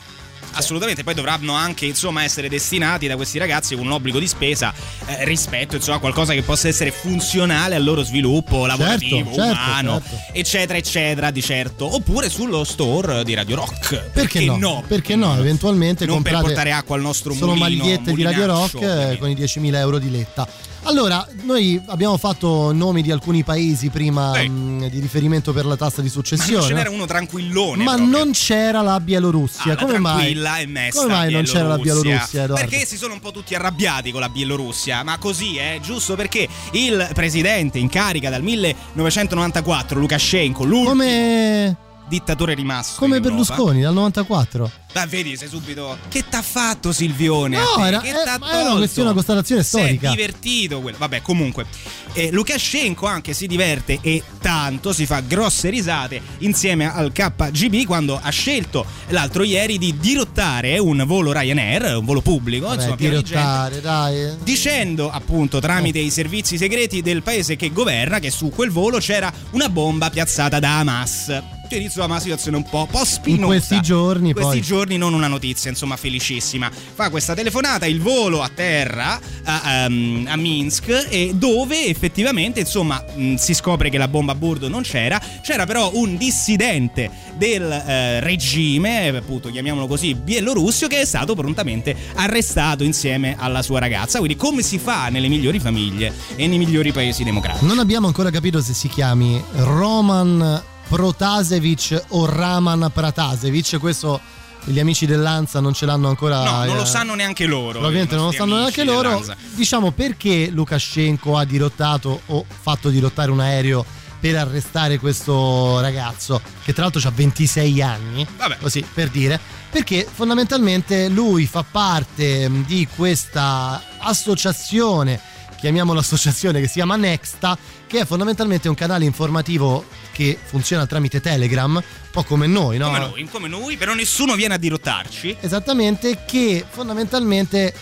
[0.59, 4.75] Assolutamente, poi dovranno anche insomma essere destinati da questi ragazzi con un obbligo di spesa
[5.07, 10.03] eh, rispetto insomma a qualcosa che possa essere funzionale al loro sviluppo lavorativo, certo, umano,
[10.03, 10.17] certo.
[10.33, 11.95] eccetera, eccetera, di certo.
[11.95, 14.11] Oppure sullo store di Radio Rock.
[14.11, 14.83] Perché, no?
[14.85, 15.39] Perché no?
[15.39, 19.31] Eventualmente Non per portare acqua al nostro Sono mulino, magliette di Radio Rock eh, con
[19.31, 20.49] i 10.000 euro di letta.
[20.85, 26.01] Allora, noi abbiamo fatto nomi di alcuni paesi prima mh, di riferimento per la tassa
[26.01, 26.59] di Ma successione.
[26.59, 27.85] non ce n'era uno tranquillone.
[27.85, 28.17] Ma proprio.
[28.17, 29.73] non c'era la Bielorussia.
[29.73, 30.35] Ah, come mai?
[30.35, 32.67] Come mai non c'era la Bielorussia, Edoardo?
[32.67, 36.49] Perché si sono un po' tutti arrabbiati con la Bielorussia, ma così è giusto perché
[36.73, 41.77] il presidente in carica dal 1994, Lukashenko, l'ultimo Come,
[42.09, 43.21] dittatore rimasto come.
[43.21, 44.71] Berlusconi dal 94.
[44.95, 45.97] Ma vedi, sei subito.
[46.09, 47.57] Che t'ha fatto Silvione?
[47.59, 48.79] No, era, che eh, t'ha ma era una tolto?
[48.79, 50.11] questione, una constatazione Si è storica.
[50.11, 50.97] divertito quello.
[50.99, 51.67] Vabbè, comunque.
[52.15, 58.19] Eh, Lukashenko anche si diverte e tanto si fa grosse risate insieme al KGB quando
[58.21, 63.81] ha scelto l'altro ieri di dirottare un volo Ryanair, un volo pubblico, Vabbè, insomma, dirottare,
[63.81, 64.37] dai.
[64.43, 69.31] dicendo appunto tramite i servizi segreti del paese che governa che su quel volo c'era
[69.51, 71.43] una bomba piazzata da Hamas.
[71.69, 73.43] Cioè, insomma, una situazione un po', po' spinosa.
[73.43, 74.67] In questi giorni In questi poi.
[74.67, 76.71] giorni non una notizia, insomma, felicissima.
[76.71, 83.05] Fa questa telefonata, il volo a terra a, ehm, a Minsk e dove effettivamente, insomma,
[83.15, 87.71] mh, si scopre che la bomba a bordo non c'era, c'era però un dissidente del
[87.71, 94.19] eh, regime, appunto, chiamiamolo così, bielorussio che è stato prontamente arrestato insieme alla sua ragazza.
[94.19, 97.67] Quindi come si fa nelle migliori famiglie e nei migliori paesi democratici?
[97.67, 103.79] Non abbiamo ancora capito se si chiami Roman Protasevich o Raman Pratasevich.
[103.79, 104.21] Questo
[104.65, 106.43] gli amici dell'Anza non ce l'hanno ancora.
[106.43, 107.73] No, non lo eh, sanno neanche loro.
[107.73, 109.09] Probabilmente non lo sanno neanche loro.
[109.09, 109.37] dell'Anza.
[109.55, 113.85] Diciamo perché Lukashenko ha dirottato o fatto dirottare un aereo
[114.21, 118.27] per arrestare questo ragazzo, che tra l'altro ha 26 anni.
[118.37, 118.59] Vabbè.
[118.59, 119.41] Così per dire.
[119.71, 125.21] Perché fondamentalmente lui fa parte di questa associazione,
[125.59, 131.21] chiamiamola associazione, che si chiama Nexta, che è fondamentalmente un canale informativo che funziona tramite
[131.21, 132.87] Telegram, un po' come noi, no?
[132.87, 135.37] Come noi, come noi, però nessuno viene a dirottarci.
[135.41, 137.75] Esattamente, che fondamentalmente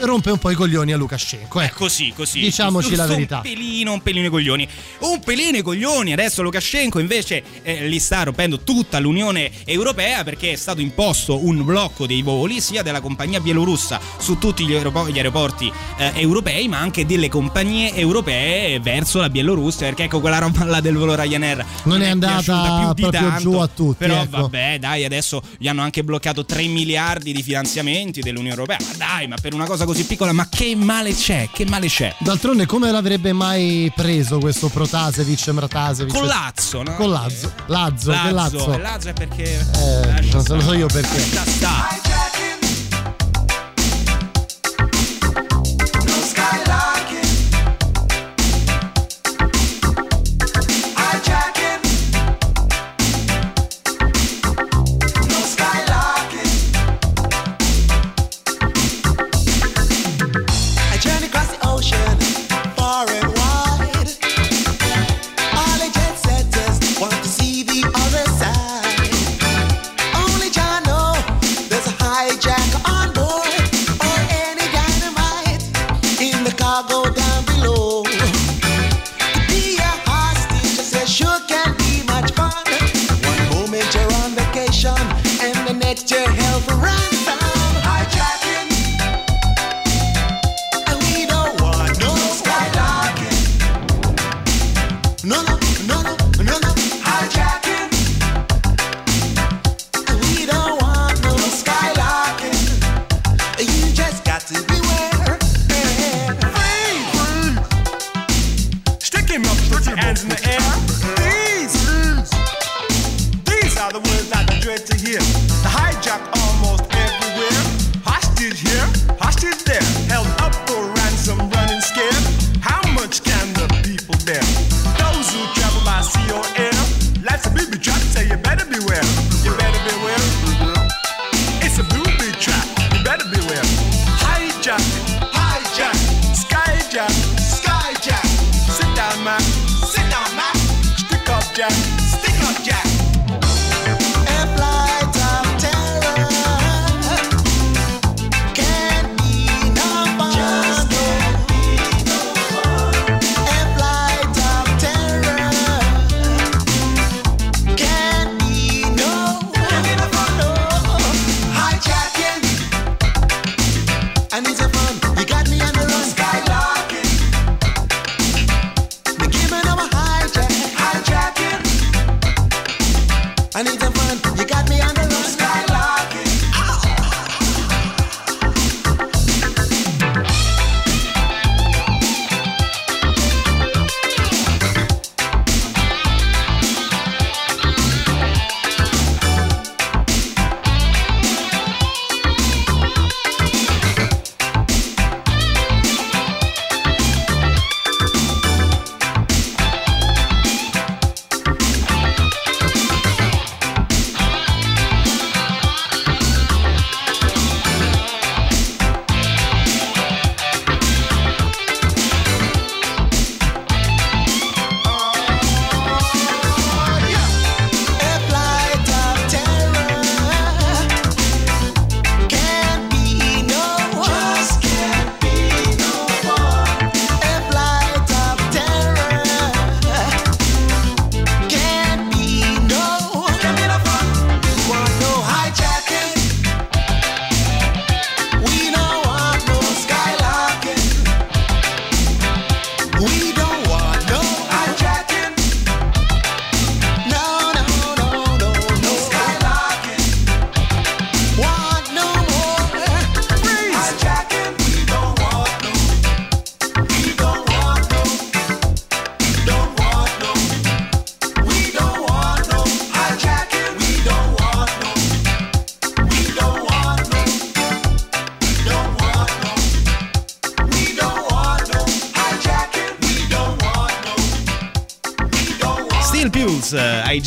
[0.00, 1.60] rompe un po' i coglioni a Lukashenko.
[1.60, 1.74] È Ecco.
[1.84, 2.40] così, così.
[2.40, 3.36] Diciamoci Giusto la verità.
[3.36, 4.68] Un pelino, un pelino i coglioni.
[5.00, 6.12] Un pelino i coglioni.
[6.12, 11.64] Adesso Lukashenko invece eh, li sta rompendo tutta l'Unione Europea perché è stato imposto un
[11.64, 16.68] blocco dei voli sia della compagnia bielorussa su tutti gli, aeropo- gli aeroporti eh, europei,
[16.68, 19.86] ma anche delle compagnie europee verso la Bielorussia.
[19.86, 23.40] Perché ecco quella roba là del volo Ryanair Non è andata piaciuta più di tanto,
[23.40, 24.40] giù a tutti, Però ecco.
[24.42, 28.78] vabbè, dai, adesso gli hanno anche bloccato 3 miliardi di finanziamenti dell'Unione Europea.
[28.80, 31.48] Ma dai, ma per una cosa così piccola, ma che male c'è?
[31.52, 32.14] Che male c'è?
[32.18, 36.14] D'altronde come l'avrebbe mai preso questo Protasevich, Mratasevich?
[36.14, 36.94] Con Lazzo, no?
[36.94, 37.52] Con Lazzo.
[37.66, 38.72] Lazzo, Lazzo.
[38.72, 39.66] E Lazzo è perché.
[39.76, 41.18] Eh, non lo so io perché.
[41.18, 42.05] Sta, sta.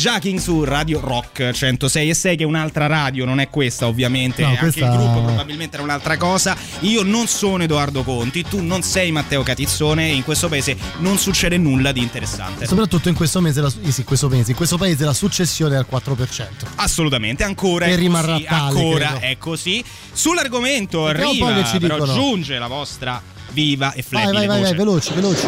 [0.00, 4.40] Hijacking su Radio Rock 106 e 6 che è un'altra radio, non è questa ovviamente,
[4.40, 6.56] No, anche questa- il gruppo probabilmente era un'altra cosa.
[6.80, 11.18] Io non sono Edoardo Conti, tu non sei Matteo Catizzone e in questo paese non
[11.18, 12.66] succede nulla di interessante.
[12.66, 15.74] Soprattutto in questo mese, la, eh sì, in questo mese, in questo paese la successione
[15.74, 16.66] è al 4%.
[16.76, 19.20] Assolutamente, ancora E è rimarrà così, tale, ancora credo.
[19.26, 19.84] è così.
[20.12, 23.20] Sull'argomento arriva, però giunge la vostra
[23.52, 24.74] viva e Vai, flebile vai, vai, vai, voce.
[24.76, 25.46] veloci, veloci.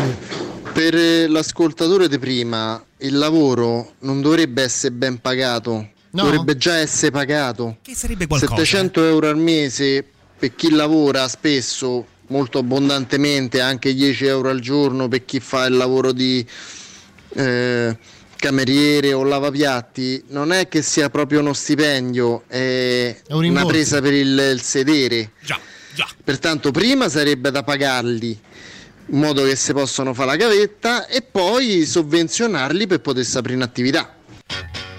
[0.72, 6.24] Per eh, l'ascoltatore di prima, il lavoro non dovrebbe essere ben pagato, No?
[6.24, 7.78] dovrebbe già essere pagato.
[7.82, 8.56] Che sarebbe qualcosa.
[8.56, 10.04] 700 euro al mese
[10.38, 15.76] per chi lavora spesso, molto abbondantemente, anche 10 euro al giorno per chi fa il
[15.76, 16.44] lavoro di
[17.34, 17.96] eh,
[18.36, 24.12] cameriere o lavapiatti, non è che sia proprio uno stipendio, è, un una presa per
[24.12, 25.30] il, il sedere.
[25.40, 25.58] Già,
[25.94, 26.08] già.
[26.22, 28.38] Pertanto prima sarebbe da pagarli
[29.06, 33.62] in modo che si possano fare la gavetta e poi sovvenzionarli per potersi aprire in
[33.62, 34.16] attività.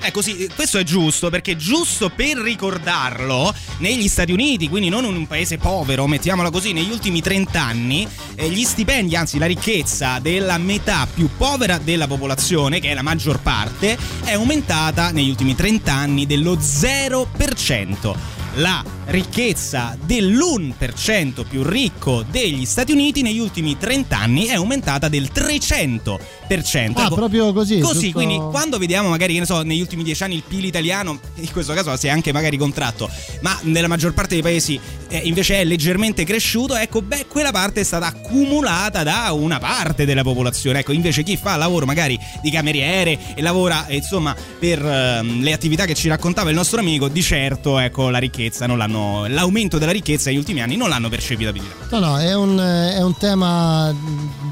[0.06, 5.16] Ecco sì, questo è giusto perché giusto per ricordarlo, negli Stati Uniti, quindi non in
[5.16, 10.20] un paese povero, mettiamola così, negli ultimi 30 anni, eh, gli stipendi, anzi la ricchezza
[10.20, 15.56] della metà più povera della popolazione, che è la maggior parte, è aumentata negli ultimi
[15.56, 18.16] 30 anni dello 0%.
[18.56, 25.30] La ricchezza dell'1% più ricco degli Stati Uniti negli ultimi 30 anni è aumentata del
[25.34, 26.20] 300%.
[26.96, 27.80] Ah, Ecco, proprio così.
[27.80, 30.66] Così, giusto- quindi quando vediamo magari, che ne so, negli ultimi dieci anni il PIL
[30.66, 33.10] italiano, in questo caso si è anche magari contratto,
[33.42, 34.80] ma nella maggior parte dei paesi
[35.10, 40.06] eh, invece è leggermente cresciuto, ecco, beh, quella parte è stata accumulata da una parte
[40.06, 40.80] della popolazione.
[40.80, 45.54] Ecco, invece chi fa lavoro magari di cameriere e lavora, eh, insomma, per ehm, le
[45.54, 48.93] attività che ci raccontava il nostro amico, di certo, ecco, la ricchezza non l'hanno,
[49.28, 52.00] l'aumento della ricchezza negli ultimi anni non l'hanno percepita più di tanto.
[52.00, 53.94] No, no, è un, è un tema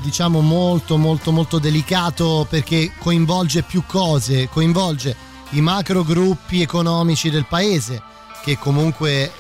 [0.02, 5.16] diciamo molto molto molto delicato perché coinvolge più cose, coinvolge
[5.52, 8.02] i macro gruppi economici del paese
[8.44, 9.32] che comunque eh,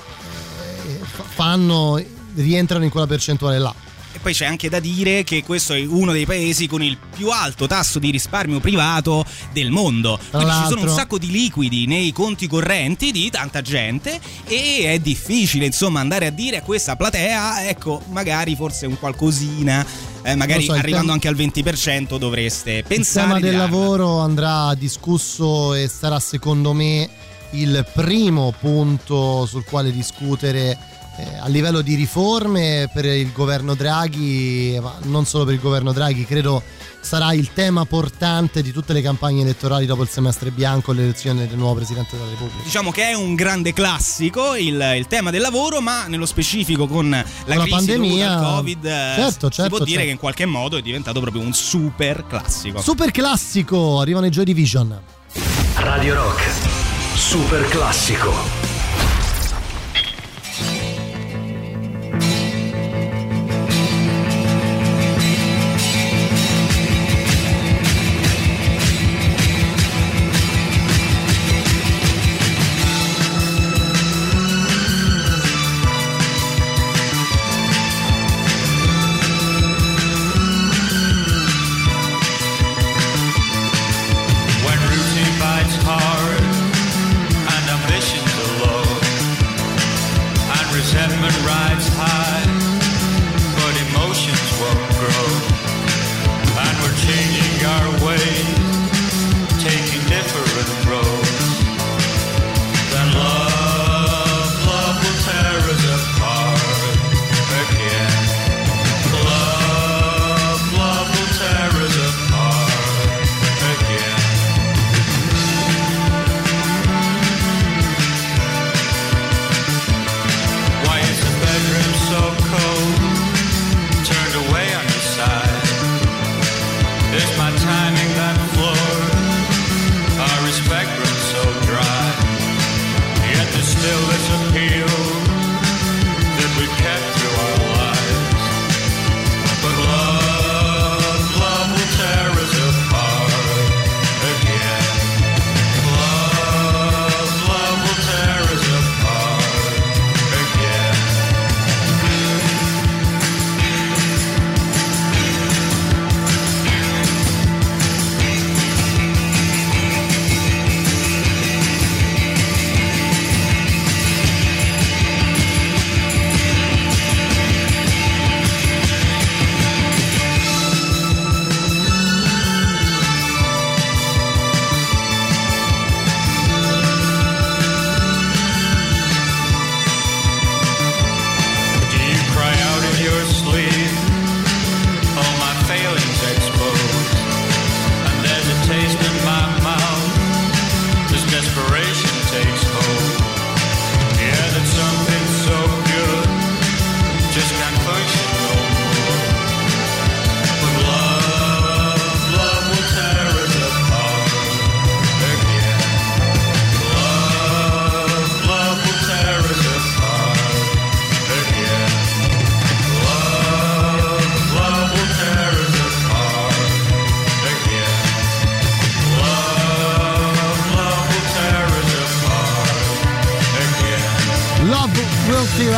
[1.03, 2.01] fa- fanno,
[2.35, 3.73] rientrano in quella percentuale là.
[4.22, 7.65] Poi c'è anche da dire che questo è uno dei paesi con il più alto
[7.65, 10.19] tasso di risparmio privato del mondo.
[10.30, 14.99] Quindi ci sono un sacco di liquidi nei conti correnti di tanta gente e è
[14.99, 19.86] difficile insomma andare a dire a questa platea, ecco, magari forse un qualcosina,
[20.22, 23.57] eh, magari so, il arrivando tema- anche al 20% dovreste Il pensare tema di del
[23.57, 27.09] lavoro andrà discusso e sarà secondo me
[27.51, 30.78] il primo punto sul quale discutere
[31.22, 35.91] eh, a livello di riforme per il governo Draghi, ma non solo per il governo
[35.91, 36.61] Draghi, credo
[37.01, 41.47] sarà il tema portante di tutte le campagne elettorali dopo il semestre bianco e l'elezione
[41.47, 42.63] del nuovo Presidente della Repubblica.
[42.63, 47.09] Diciamo che è un grande classico il, il tema del lavoro, ma nello specifico con
[47.09, 50.05] la, la crisi pandemia, dovuta Covid, eh, certo, si certo, può dire certo.
[50.05, 52.82] che in qualche modo è diventato proprio un super classico.
[52.82, 54.99] Super classico, arrivano i Joy Division.
[55.76, 56.43] Radio Rock,
[57.15, 58.70] super classico.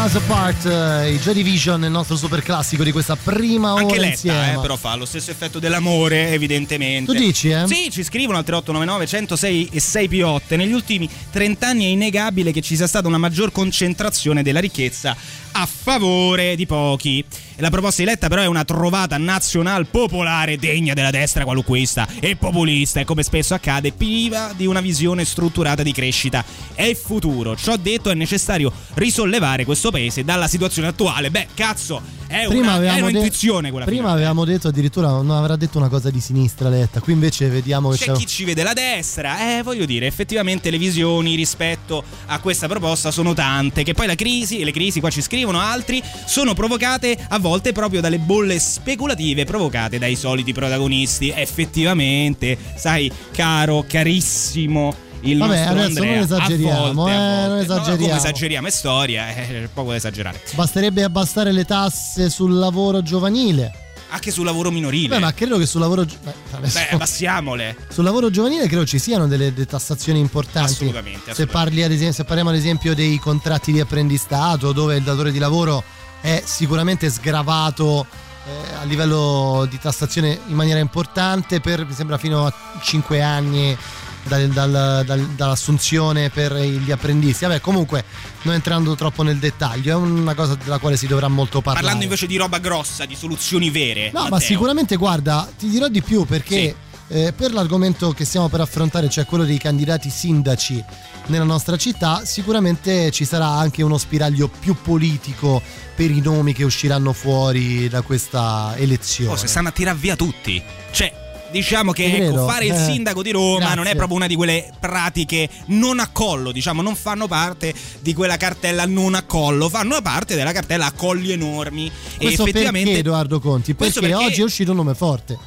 [0.04, 3.96] Us Apart, eh, i Joy Division, il nostro super classico di questa prima ora Anche
[4.00, 4.54] letta, insieme.
[4.56, 7.10] eh, però fa lo stesso effetto dell'amore, evidentemente.
[7.14, 7.66] Tu dici, eh?
[7.68, 10.58] Sì, ci scrivono al 3899 106 e 6 P8.
[10.58, 15.16] Negli ultimi 30 anni è innegabile che ci sia stata una maggior concentrazione della ricchezza
[15.54, 17.24] a favore di pochi.
[17.58, 22.36] La proposta di Letta però è una trovata nazional popolare degna della destra qualunquista e
[22.36, 26.44] populista e come spesso accade priva di una visione strutturata di crescita
[26.74, 27.56] e futuro.
[27.56, 31.30] Ciò detto è necessario risollevare questo paese dalla situazione attuale.
[31.30, 34.20] Beh, cazzo, è Prima una, è avevamo de- un'intuizione quella Prima finale.
[34.20, 37.98] avevamo detto addirittura non avrà detto una cosa di sinistra Letta, qui invece vediamo che
[37.98, 42.68] C'è chi ci vede la destra, eh, voglio dire, effettivamente le visioni rispetto a questa
[42.68, 46.54] proposta sono tante, che poi la crisi, e le crisi qua ci scrivono altri, sono
[46.54, 51.30] provocate a volte proprio dalle bolle speculative provocate dai soliti protagonisti.
[51.30, 55.12] Effettivamente, sai, caro, carissimo.
[55.22, 57.54] Il Vabbè, adesso Andrea, non esageriamo, a volte, a eh, non volte.
[57.54, 57.98] No, esageriamo.
[57.98, 60.42] come esageriamo è storia, è poco da esagerare.
[60.54, 63.83] Basterebbe abbassare le tasse sul lavoro giovanile.
[64.14, 65.08] Anche sul lavoro minorile.
[65.08, 67.76] Beh, ma credo che sul lavoro beh, adesso- Beh, abbassiamole.
[67.90, 70.72] sul lavoro giovanile credo ci siano delle detassazioni importanti.
[70.72, 71.52] Assolutamente, Se, assolutamente.
[71.52, 75.40] parli ad esempio, se parliamo ad esempio dei contratti di apprendistato, dove il datore di
[75.40, 75.84] lavoro
[76.22, 78.06] è sicuramente sgravato
[78.46, 82.54] eh, a livello di tassazione in maniera importante per mi sembra fino a
[82.84, 83.76] 5 anni
[84.24, 87.46] dal- dal- dal- dall'assunzione per gli apprendisti.
[87.46, 88.04] Vabbè, comunque,
[88.44, 91.80] non entrando troppo nel dettaglio, è una cosa della quale si dovrà molto parlare.
[91.82, 94.12] Parlando invece di roba grossa, di soluzioni vere.
[94.14, 94.48] No, ma Matteo.
[94.48, 96.76] sicuramente guarda, ti dirò di più perché
[97.08, 100.84] eh, per l'argomento che stiamo per affrontare, cioè quello dei candidati sindaci
[101.28, 105.62] nella nostra città, sicuramente ci sarà anche uno spiraglio più politico
[105.96, 109.32] per i nomi che usciranno fuori da questa elezione.
[109.32, 110.62] Oh, se stanno a tirar via tutti.
[110.92, 111.23] Cioè,
[111.54, 113.76] diciamo che ecco, fare il Eh, sindaco di Roma grazie.
[113.76, 118.14] non è proprio una di quelle pratiche non a collo, diciamo, non fanno parte di
[118.14, 121.88] quella cartella non a collo, fanno parte della cartella a colli enormi.
[121.88, 123.74] e Questo effettivamente perché Edoardo Conti?
[123.74, 125.38] Perché, perché- oggi è uscito un nome forte.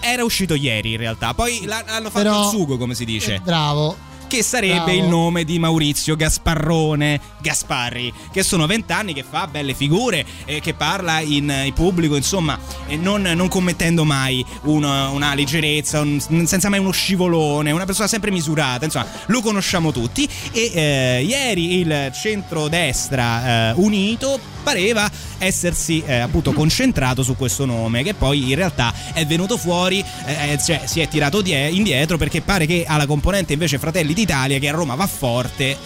[0.00, 3.40] era uscito ieri in realtà, poi l'ha- hanno fatto Però- il sugo, come si dice.
[3.42, 3.96] Bravo.
[4.26, 4.92] Che sarebbe Bravo.
[4.92, 10.74] il nome di Maurizio Gasparrone Gasparri, che sono vent'anni che fa belle figure, e che
[10.74, 16.68] parla in, in pubblico, insomma, e non, non commettendo mai una, una leggerezza, un- senza
[16.68, 20.28] mai uno scivolone, una persona sempre misurata, insomma, lo conosciamo tutti.
[20.52, 25.08] E eh, ieri il centrodestra eh, unito pareva
[25.38, 30.52] essersi eh, appunto concentrato su questo nome che poi in realtà è venuto fuori eh,
[30.52, 34.58] eh, cioè si è tirato die- indietro perché pare che alla componente invece Fratelli d'Italia
[34.58, 35.76] che a Roma va forte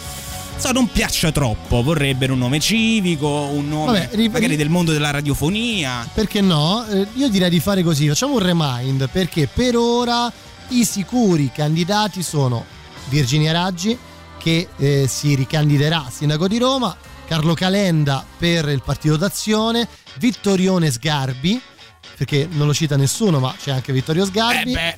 [0.72, 4.92] non piaccia troppo vorrebbero un nome civico un nome Vabbè, ri- magari ri- del mondo
[4.92, 6.84] della radiofonia Perché no?
[6.86, 10.30] Eh, io direi di fare così, facciamo un remind perché per ora
[10.68, 12.64] i sicuri candidati sono
[13.08, 13.96] Virginia Raggi
[14.38, 16.96] che eh, si ricandiderà a sindaco di Roma,
[17.30, 21.62] Carlo Calenda per il Partito d'Azione, Vittorione Sgarbi,
[22.16, 24.74] perché non lo cita nessuno ma c'è anche Vittorio Sgarbi.
[24.74, 24.96] Eh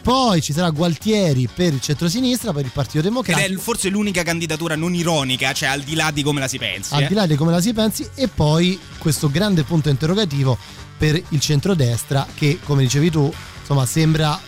[0.00, 3.60] Poi ci sarà Gualtieri per il centrosinistra, per il Partito ed Democratico.
[3.60, 6.94] è forse l'unica candidatura non ironica cioè al di là di come la si pensi
[6.94, 7.06] al eh.
[7.06, 10.56] di là di come la si pensi, e poi questo grande punto interrogativo
[10.96, 14.40] per il centrodestra che, come dicevi tu, insomma, sembra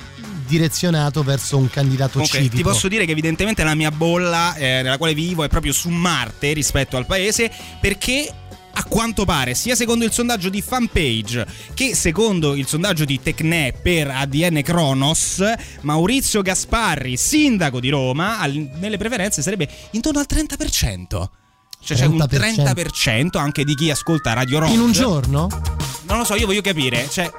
[0.51, 2.57] direzionato verso un candidato Comunque, civico.
[2.57, 5.89] ti posso dire che evidentemente la mia bolla eh, nella quale vivo è proprio su
[5.89, 8.31] Marte rispetto al paese perché
[8.73, 13.73] a quanto pare, sia secondo il sondaggio di fanpage che secondo il sondaggio di Tecne
[13.81, 15.43] per ADN Kronos,
[15.83, 21.29] Maurizio Gasparri, sindaco di Roma, al- nelle preferenze sarebbe intorno al 30%.
[21.83, 22.27] Cioè c'è un 30%.
[23.33, 24.73] 30% anche di chi ascolta Radio Rock.
[24.73, 25.49] In un giorno?
[26.07, 27.09] Non lo so, io voglio capire.
[27.11, 27.31] Cioè,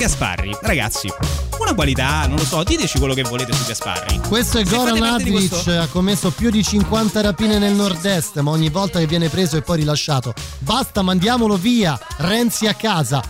[0.00, 1.12] Gasparri, ragazzi,
[1.58, 4.18] una qualità, non lo so, diteci quello che volete su Gasparri.
[4.26, 8.70] Questo è Goran Hadric, questo- ha commesso più di 50 rapine nel nord-est, ma ogni
[8.70, 10.32] volta che viene preso e poi rilasciato.
[10.60, 13.22] Basta, mandiamolo via, Renzi a casa.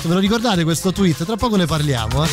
[0.00, 1.22] Se ve lo ricordate questo tweet?
[1.22, 2.28] Tra poco ne parliamo, eh.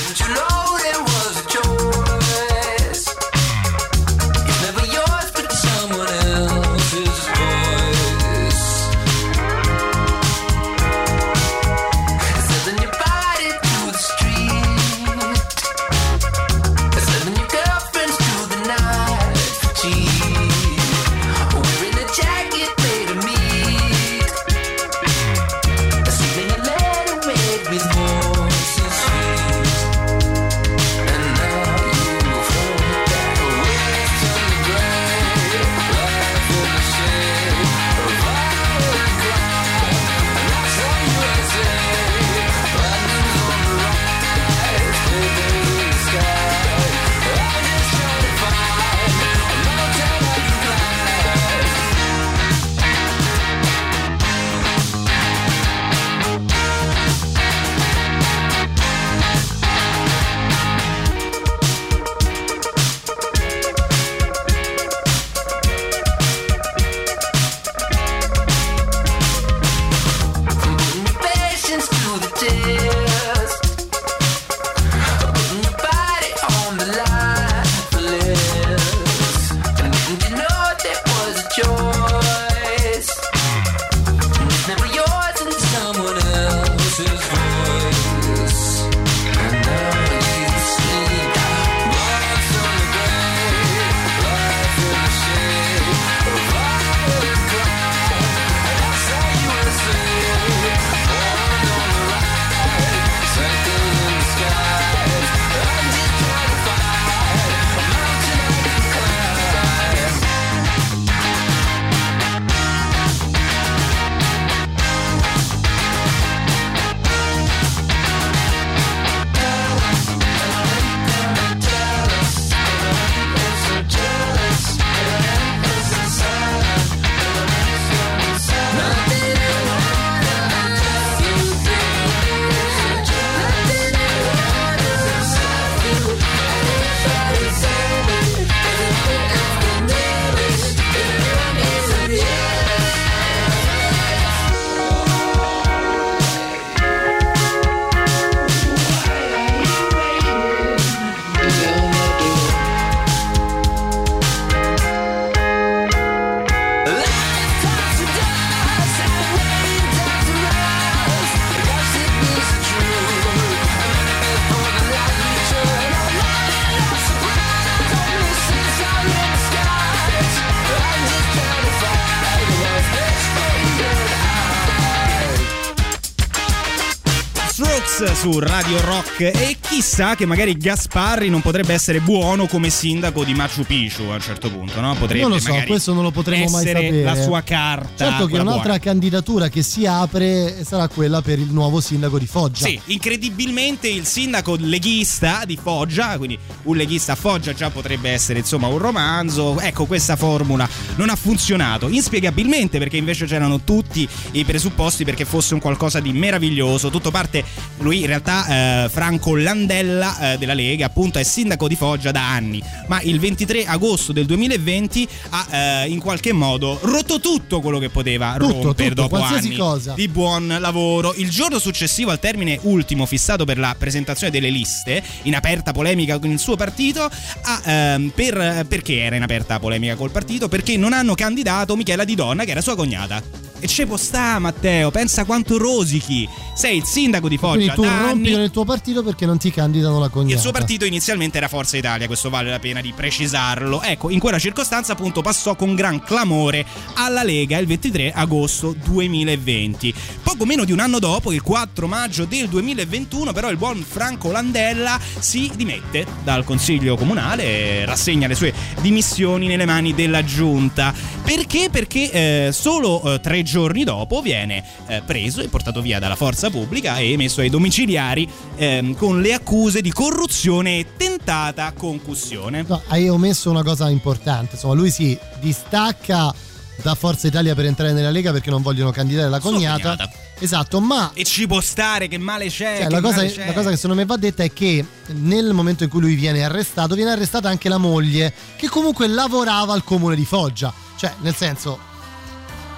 [178.23, 183.33] Su Radio Rock e chissà che magari Gasparri non potrebbe essere buono come sindaco di
[183.33, 184.95] Machu Picchu a un certo punto, no?
[184.95, 187.03] Potrebbe non lo so, questo non lo potremo mai sapere.
[187.03, 188.11] la sua carta.
[188.11, 188.79] Certo che un'altra buona.
[188.79, 192.65] candidatura che si apre sarà quella per il nuovo sindaco di Foggia.
[192.65, 198.39] Sì, incredibilmente il sindaco leghista di Foggia, quindi un leghista a Foggia già potrebbe essere
[198.39, 199.59] insomma un romanzo.
[199.59, 200.65] Ecco, questa formula
[200.95, 201.89] non ha funzionato.
[201.89, 206.89] Inspiegabilmente, perché invece c'erano tutti i presupposti perché fosse un qualcosa di meraviglioso.
[206.89, 207.43] Tutto parte,
[207.79, 212.61] lui realtà, eh, Franco Landella eh, della Lega, appunto, è sindaco di Foggia da anni.
[212.87, 217.89] Ma il 23 agosto del 2020 ha eh, in qualche modo rotto tutto quello che
[217.89, 219.93] poteva Tutto, rompere tutto, dopo anni cosa.
[219.95, 221.13] di buon lavoro.
[221.15, 226.19] Il giorno successivo al termine ultimo fissato per la presentazione delle liste, in aperta polemica
[226.19, 227.09] con il suo partito,
[227.43, 230.47] ha, ehm, per- perché era in aperta polemica col partito?
[230.47, 233.21] Perché non hanno candidato Michela Di Donna, che era sua cognata.
[233.63, 236.27] E ce può sta, Matteo, pensa quanto rosichi.
[236.53, 239.51] Sei il sindaco di Quindi Foggia tu da rompi nel tuo partito perché non ti
[239.51, 240.33] candidano la cognata.
[240.33, 243.81] Il suo partito inizialmente era Forza Italia, questo vale la pena di precisarlo.
[243.81, 249.93] Ecco, in quella circostanza appunto passò con gran clamore alla Lega il 23 agosto 2020.
[250.21, 254.29] Poco meno di un anno dopo, il 4 maggio del 2021, però il buon Franco
[254.31, 260.93] Landella si dimette dal Consiglio Comunale e rassegna le sue dimissioni nelle mani della Giunta.
[261.23, 261.69] Perché?
[261.71, 263.51] Perché eh, solo eh, tre giorni
[263.83, 268.95] dopo viene eh, preso e portato via dalla forza pubblica e messo ai domiciliari ehm,
[268.95, 272.65] con le accuse di corruzione e tentata concussione.
[272.67, 274.55] No, hai omesso una cosa importante.
[274.55, 276.33] Insomma, lui si distacca
[276.81, 280.09] da Forza Italia per entrare nella Lega perché non vogliono candidare la cognata.
[280.39, 282.77] Esatto, ma E ci può stare, che male c'è.
[282.79, 283.45] cioè, che la, cosa, male c'è.
[283.45, 286.43] la cosa che secondo me va detta è che nel momento in cui lui viene
[286.43, 290.73] arrestato, viene arrestata anche la moglie, che comunque lavorava al comune di Foggia.
[290.97, 291.79] Cioè, nel senso,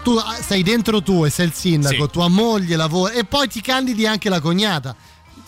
[0.06, 2.10] tu ah, sei dentro tu e sei il sindaco, Sì.
[2.12, 4.96] tua moglie lavora e poi ti candidi anche la cognata.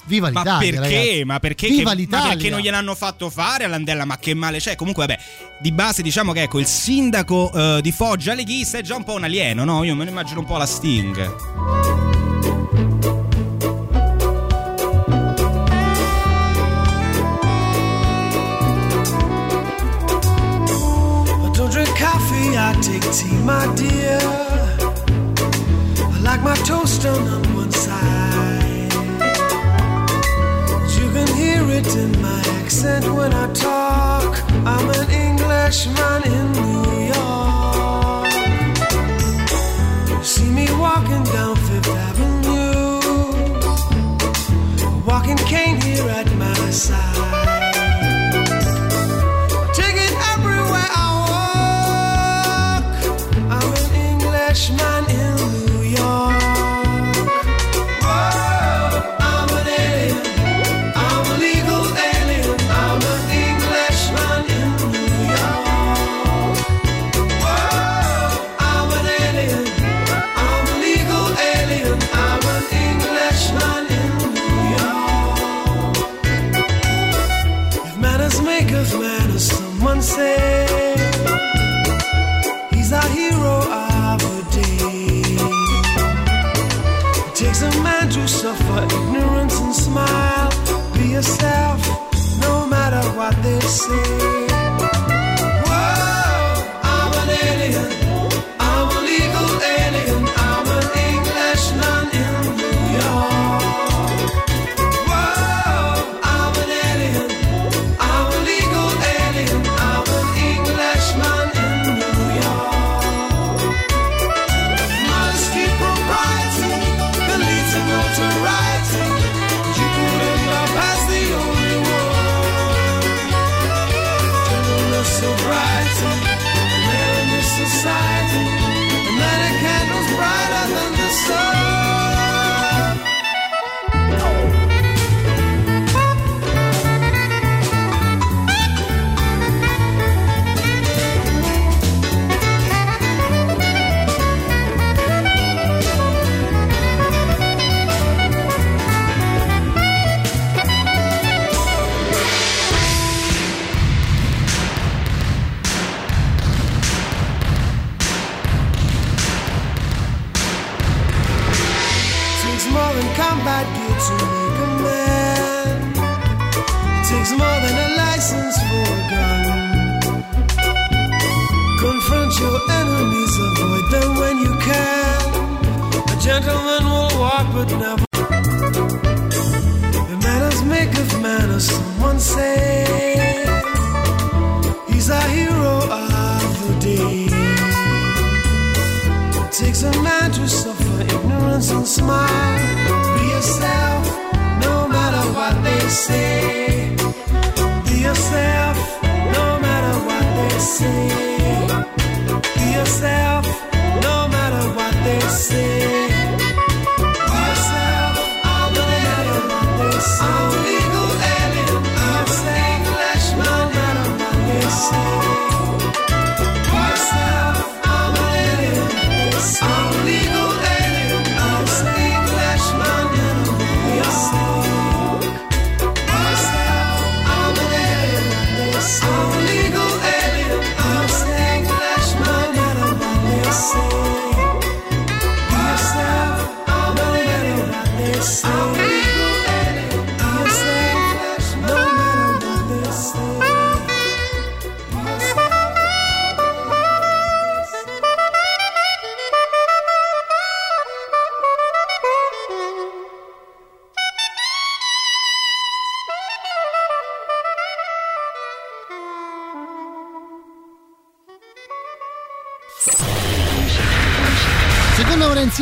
[0.06, 0.72] Viva Ma l'Italia!
[0.80, 0.96] perché?
[0.96, 1.24] ragazzi.
[1.26, 2.26] Ma perché, Viva che- l'Italia!
[2.28, 4.06] ma perché non gliel'hanno fatto fare all'Andella?
[4.06, 4.76] Ma che male c'è?
[4.76, 5.20] Comunque, vabbè,
[5.62, 9.14] di base diciamo che ecco, il sindaco eh, di Foggia leghista è già un po'
[9.14, 9.84] un alieno, no?
[9.84, 11.36] Io me lo immagino un po' la Sting.
[21.40, 24.47] I don't drink coffee, I take tea, my dear.
[26.28, 27.24] Like my toast on
[27.56, 28.92] one side.
[30.98, 34.44] You can hear it in my accent when I talk.
[34.66, 36.84] I'm an Englishman in New
[37.16, 38.34] York.
[40.10, 43.00] You see me walking down Fifth Avenue,
[45.06, 47.17] walking cane here at my side.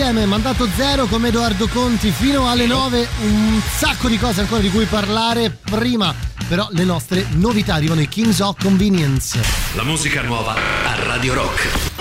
[0.05, 4.69] insieme Mandato Zero con Edoardo Conti fino alle 9 un sacco di cose ancora di
[4.69, 5.49] cui parlare.
[5.49, 6.13] Prima
[6.47, 7.73] però le nostre novità.
[7.73, 9.41] Arrivano i Kings of Convenience.
[9.73, 11.94] La musica nuova a Radio Rock.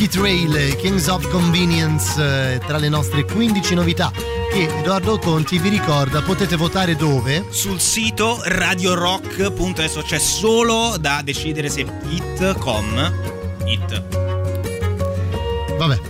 [0.00, 4.10] Milky Trail, Kings of Convenience, eh, tra le nostre 15 novità
[4.50, 7.44] che Edoardo Conti vi ricorda potete votare dove?
[7.50, 13.12] Sul sito radiorock.adesso c'è solo da decidere se hit com.
[15.76, 16.00] Vabbè.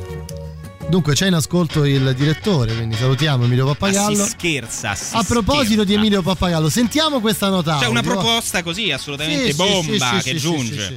[0.88, 4.18] Dunque c'è in ascolto il direttore, quindi salutiamo Emilio Pappagallo.
[4.18, 4.94] Ma si scherza.
[4.94, 5.84] Si a proposito scherza.
[5.84, 7.78] di Emilio Pappagallo, sentiamo questa nota.
[7.78, 10.96] C'è una proposta così assolutamente sì, bomba sì, sì, che giunge.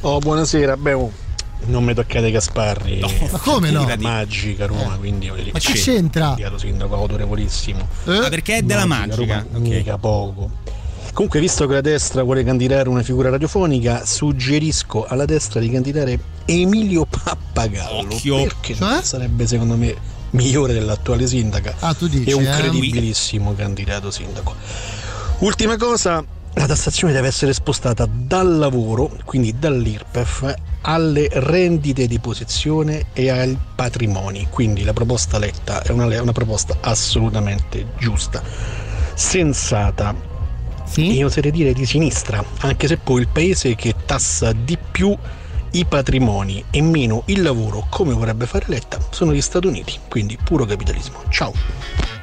[0.00, 1.28] Oh, buonasera, Beh,
[1.66, 3.00] non mi toccate Gasparri.
[3.30, 3.86] Ma come no?
[3.98, 6.26] Magica Roma, quindi voglio dire, Ma che c'entra?
[6.26, 7.86] Candidato sindaco autorevolissimo.
[8.04, 9.44] Ah, perché è della magica.
[9.50, 10.50] Roma, mica poco.
[11.12, 16.18] Comunque, visto che la destra vuole candidare una figura radiofonica, suggerisco alla destra di candidare
[16.44, 18.14] Emilio Pappagallo.
[18.14, 18.42] Occhio.
[18.42, 19.94] Perché sarebbe secondo me
[20.30, 21.74] migliore dell'attuale sindaca.
[21.80, 22.56] Ah, tu dici, È un eh?
[22.56, 24.54] credibilissimo candidato sindaco.
[25.40, 33.06] Ultima cosa, la tassazione deve essere spostata dal lavoro, quindi dall'IRPEF, alle rendite di posizione
[33.12, 34.46] e ai patrimoni.
[34.50, 38.42] Quindi la proposta letta è una, una proposta assolutamente giusta,
[39.14, 40.28] sensata.
[40.96, 45.16] Io oserei dire di sinistra, anche se poi il paese che tassa di più
[45.72, 49.98] i patrimoni e meno il lavoro, come vorrebbe fare Letta, sono gli Stati Uniti.
[50.08, 51.22] Quindi puro capitalismo.
[51.28, 52.19] Ciao.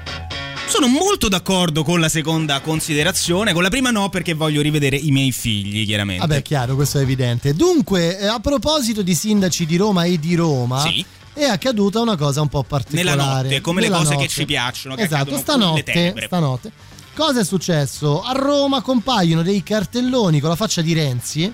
[0.67, 5.11] Sono molto d'accordo con la seconda considerazione, con la prima no perché voglio rivedere i
[5.11, 6.25] miei figli, chiaramente.
[6.27, 7.53] Vabbè, chiaro, questo è evidente.
[7.53, 11.03] Dunque, eh, a proposito di sindaci di Roma e di Roma, Sì.
[11.33, 13.17] è accaduta una cosa un po' particolare.
[13.17, 14.27] Nella notte, come le Nella cose che notte.
[14.29, 16.71] ci piacciono, che Esatto, le stanotte, stanotte.
[17.15, 18.21] Cosa è successo?
[18.21, 21.51] A Roma compaiono dei cartelloni con la faccia di Renzi,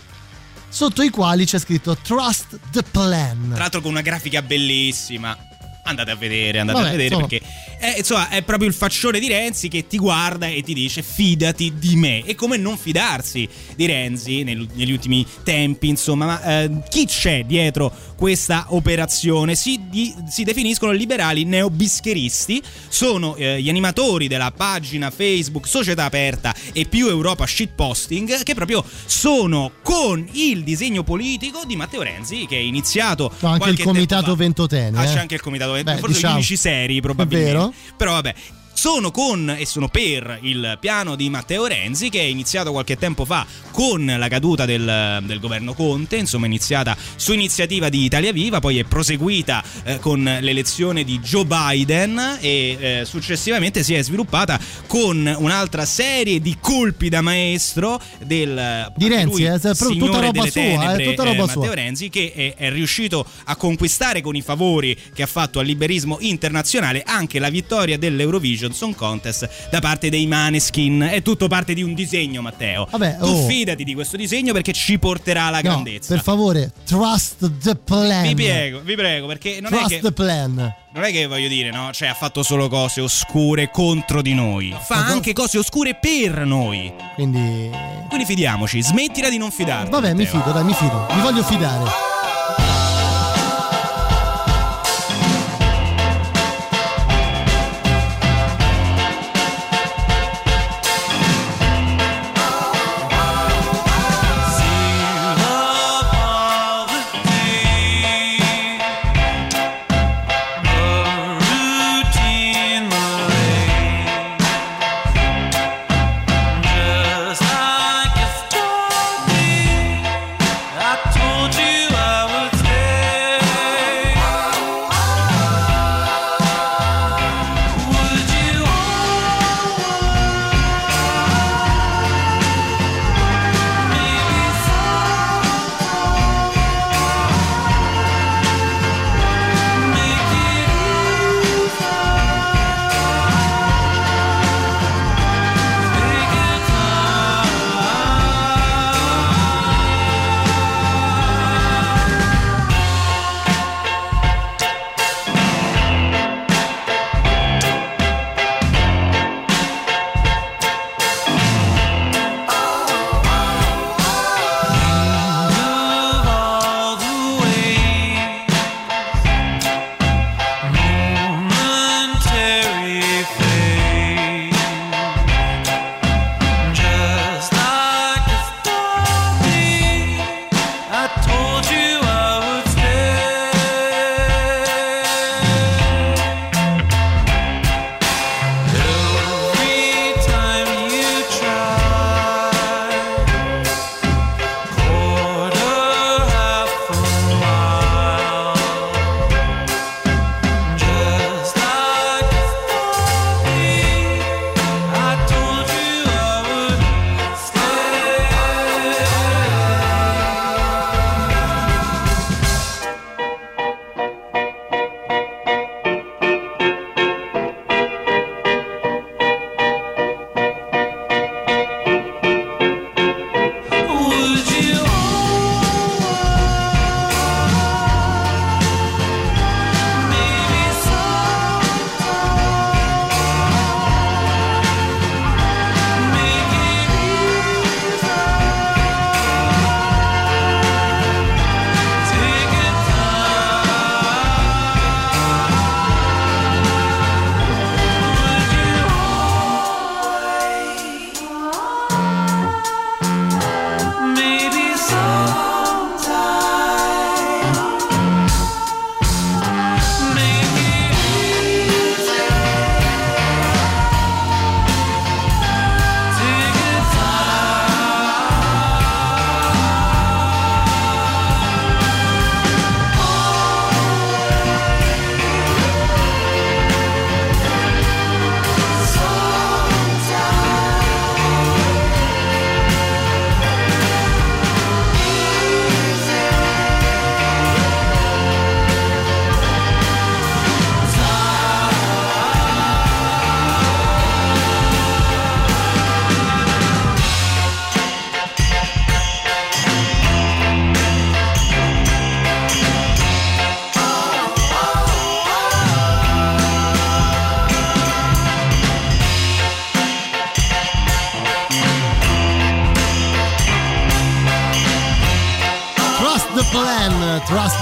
[0.67, 3.49] sotto i quali c'è scritto Trust the Plan.
[3.51, 5.37] Tra l'altro con una grafica bellissima.
[5.85, 7.27] Andate a vedere, andate Vabbè, a vedere insomma.
[7.27, 7.45] perché
[7.77, 11.73] è, insomma, è proprio il faccione di Renzi che ti guarda e ti dice fidati
[11.77, 12.23] di me.
[12.23, 17.43] E come non fidarsi di Renzi nel- negli ultimi tempi, insomma, ma eh, chi c'è
[17.43, 19.55] dietro questa operazione?
[19.55, 26.55] Si, di- si definiscono liberali neobischeristi, sono eh, gli animatori della pagina Facebook Società Aperta
[26.71, 32.55] e più Europa Shitposting che proprio sono con il disegno politico di Matteo Renzi che
[32.55, 34.97] è iniziato C'è anche il comitato ventotene.
[34.97, 35.07] Ah, eh.
[35.13, 36.33] c'è anche il comitato, Beh, forse diciamo.
[36.33, 37.73] gli unici seri probabilmente.
[37.97, 38.35] Però vabbè.
[38.73, 43.23] Sono con e sono per il piano di Matteo Renzi che è iniziato qualche tempo
[43.23, 48.31] fa con la caduta del, del governo Conte, insomma è iniziata su iniziativa di Italia
[48.31, 54.03] Viva, poi è proseguita eh, con l'elezione di Joe Biden e eh, successivamente si è
[54.03, 59.87] sviluppata con un'altra serie di colpi da maestro del Di Renzi, lui, eh, è proprio
[59.87, 61.73] tutta signore roba delle sua, eh, tenebre, tutta roba Matteo sua.
[61.73, 66.17] Renzi che è, è riuscito a conquistare con i favori che ha fatto al liberismo
[66.19, 71.09] internazionale anche la vittoria dell'Eurovision Song Contest da parte dei Maneskin.
[71.11, 72.87] È tutto parte di un disegno, Matteo.
[72.89, 73.45] Vabbè, tu oh.
[73.47, 76.13] fidati di questo disegno perché ci porterà alla No, grandezza.
[76.13, 78.23] per favore, trust the plan.
[78.23, 80.73] Vi prego, vi prego, perché non è Trust che the plan.
[80.93, 81.89] non è che voglio dire, no?
[81.91, 84.73] Cioè, ha fatto solo cose oscure contro di noi.
[84.85, 86.93] Fa anche cose oscure per noi.
[87.15, 87.69] Quindi.
[88.07, 89.89] Quindi fidiamoci, smettila di non fidarti.
[89.89, 90.39] Vabbè, mi Matteo.
[90.41, 91.07] fido, dai, mi fido.
[91.15, 91.89] Mi voglio fidare.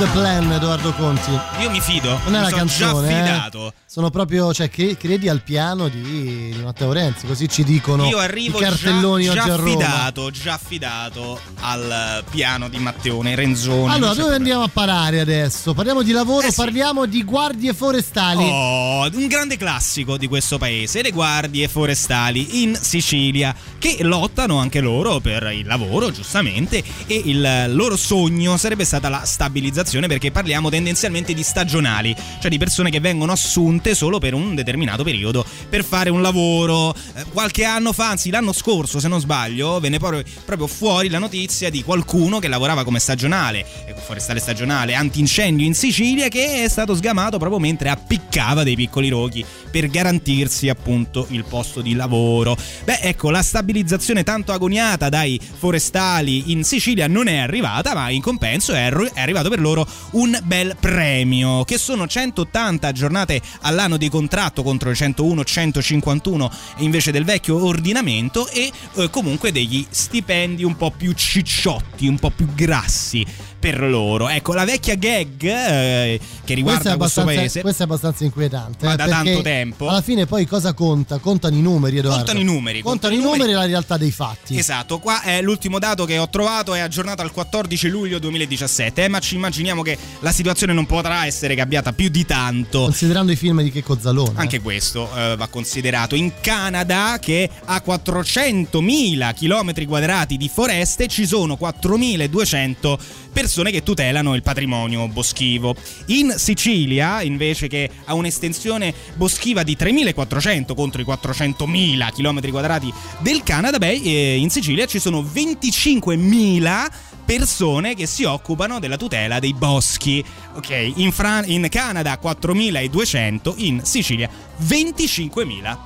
[0.01, 1.31] The Plan, Edoardo Conti.
[1.59, 2.19] Io mi fido.
[2.23, 3.23] Non è mi la sono canzone, già eh.
[3.23, 3.73] fidato.
[3.91, 8.57] Sono proprio, cioè, credi al piano di, di Matteo Renzi, così ci dicono Io arrivo
[8.57, 9.69] i cartelloni già, oggi già a Roma.
[9.69, 13.91] affidato, già affidato al piano di Matteone, Renzoni.
[13.91, 15.73] Allora, dove andiamo a parare adesso?
[15.73, 18.47] Parliamo di lavoro, parliamo di guardie forestali.
[18.49, 24.79] Oh, un grande classico di questo paese, le guardie forestali in Sicilia, che lottano anche
[24.79, 30.69] loro per il lavoro, giustamente, e il loro sogno sarebbe stata la stabilizzazione, perché parliamo
[30.69, 35.83] tendenzialmente di stagionali, cioè di persone che vengono assunte solo per un determinato periodo per
[35.83, 36.93] fare un lavoro.
[37.15, 41.69] Eh, Qualche anno fa, anzi l'anno scorso, se non sbaglio, venne proprio, fuori la notizia
[41.69, 46.95] di qualcuno che lavorava come stagionale, eh, forestale stagionale, antincendio in Sicilia, che è stato
[46.95, 52.55] sgamato proprio mentre appiccava dei piccoli roghi per garantirsi appunto il posto di lavoro.
[52.83, 58.21] Beh, ecco, la stabilizzazione tanto agoniata dai forestali in Sicilia non è arrivata, ma in
[58.21, 63.41] compenso è, arri- è arrivato per loro un bel premio, che sono 180 giornate
[63.71, 69.85] all'anno di contratto contro le 101, 151 invece del vecchio ordinamento e eh, comunque degli
[69.89, 73.25] stipendi un po' più cicciotti, un po' più grassi
[73.61, 74.27] per loro.
[74.27, 78.85] Ecco, la vecchia gag eh, che riguarda Questo paese questo è abbastanza inquietante.
[78.85, 79.87] Ma eh, da tanto tempo.
[79.87, 81.19] Alla fine, poi cosa conta?
[81.19, 82.17] Contano i numeri, Edoardo.
[82.17, 84.57] Contano i numeri, Contano, i numeri e la realtà dei fatti.
[84.57, 89.07] Esatto, qua è l'ultimo dato che ho trovato, è aggiornato al 14 luglio 2017, eh,
[89.07, 92.81] ma ci immaginiamo che la situazione non potrà essere cambiata più di tanto.
[92.81, 94.33] Considerando i film di Checco Zalone.
[94.37, 96.15] Anche questo eh, va considerato.
[96.15, 102.97] In Canada, che ha 400.000 km quadrati di foreste, ci sono 4.200
[103.31, 105.75] persone che tutelano il patrimonio boschivo.
[106.07, 113.43] In Sicilia, invece, che ha un'estensione boschiva di 3.400 contro i 400.000 km quadrati del
[113.43, 116.87] Canada, beh, eh, in Sicilia ci sono 25.000
[117.25, 120.23] persone che si occupano della tutela dei boschi.
[120.55, 124.29] Ok, in, Fran- in Canada 4.200, in Sicilia
[124.63, 125.77] 25.000.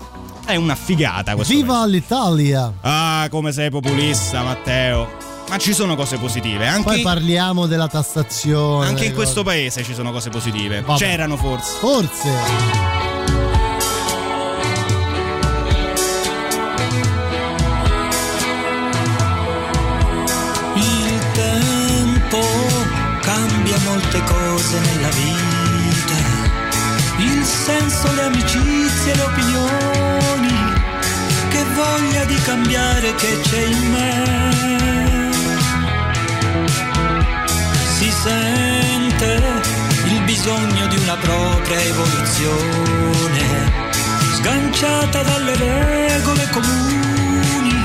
[0.46, 1.54] È una figata questo.
[1.54, 2.72] Viva l'Italia!
[2.82, 5.35] Ah, come sei populista, Matteo.
[5.48, 6.68] Ma ci sono cose positive.
[6.68, 8.88] Anche, Poi parliamo della tassazione.
[8.88, 9.56] anche in delle questo cose.
[9.56, 10.82] paese ci sono cose positive.
[10.82, 11.00] Vabbè.
[11.00, 11.78] C'erano forse.
[11.80, 13.34] Forse.
[20.76, 22.42] Il tempo
[23.22, 26.20] cambia molte cose nella vita,
[27.20, 30.54] il senso, le amicizie, le opinioni,
[31.50, 35.05] che voglia di cambiare che c'è in me.
[38.26, 39.40] Sente
[40.06, 43.44] il bisogno di una propria evoluzione,
[44.38, 47.76] sganciata dalle regole comuni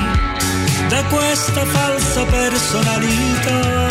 [0.89, 3.90] da questa falsa personalità.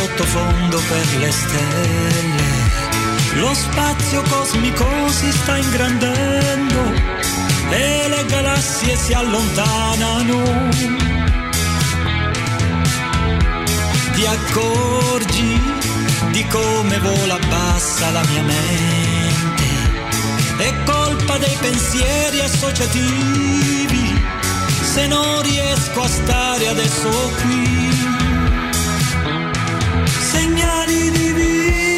[0.00, 2.48] Sottofondo per le stelle.
[3.34, 6.80] Lo spazio cosmico si sta ingrandendo
[7.70, 10.42] e le galassie si allontanano.
[14.14, 15.60] Ti accorgi
[16.30, 19.68] di come vola bassa la mia mente.
[20.56, 24.22] È colpa dei pensieri associativi
[24.82, 27.10] se non riesco a stare adesso
[27.42, 27.89] qui.
[30.30, 31.89] Segnali di vita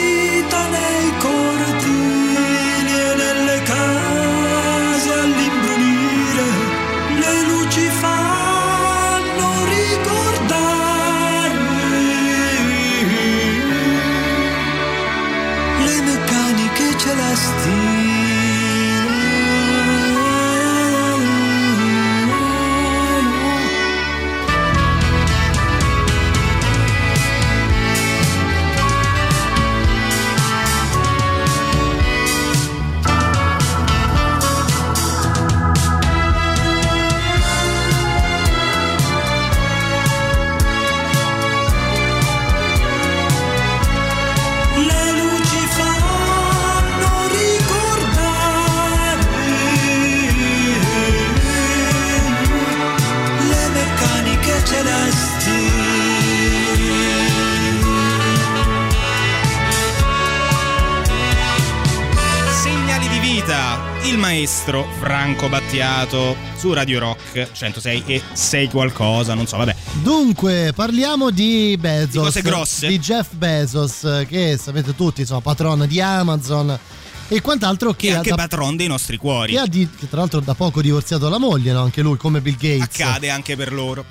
[64.65, 69.75] maestro Franco Battiato su Radio Rock 106 e 6 qualcosa, non so, vabbè.
[70.03, 72.11] Dunque, parliamo di Bezos.
[72.13, 72.87] Di cose grosse?
[72.87, 76.79] Di Jeff Bezos, che sapete tutti, insomma, patron di Amazon
[77.27, 79.53] e quant'altro che, Che anche da- patron dei nostri cuori.
[79.55, 81.83] che ha di- che tra l'altro da poco divorziato la moglie, no?
[81.83, 84.05] anche lui, come Bill Gates, Accade anche per loro.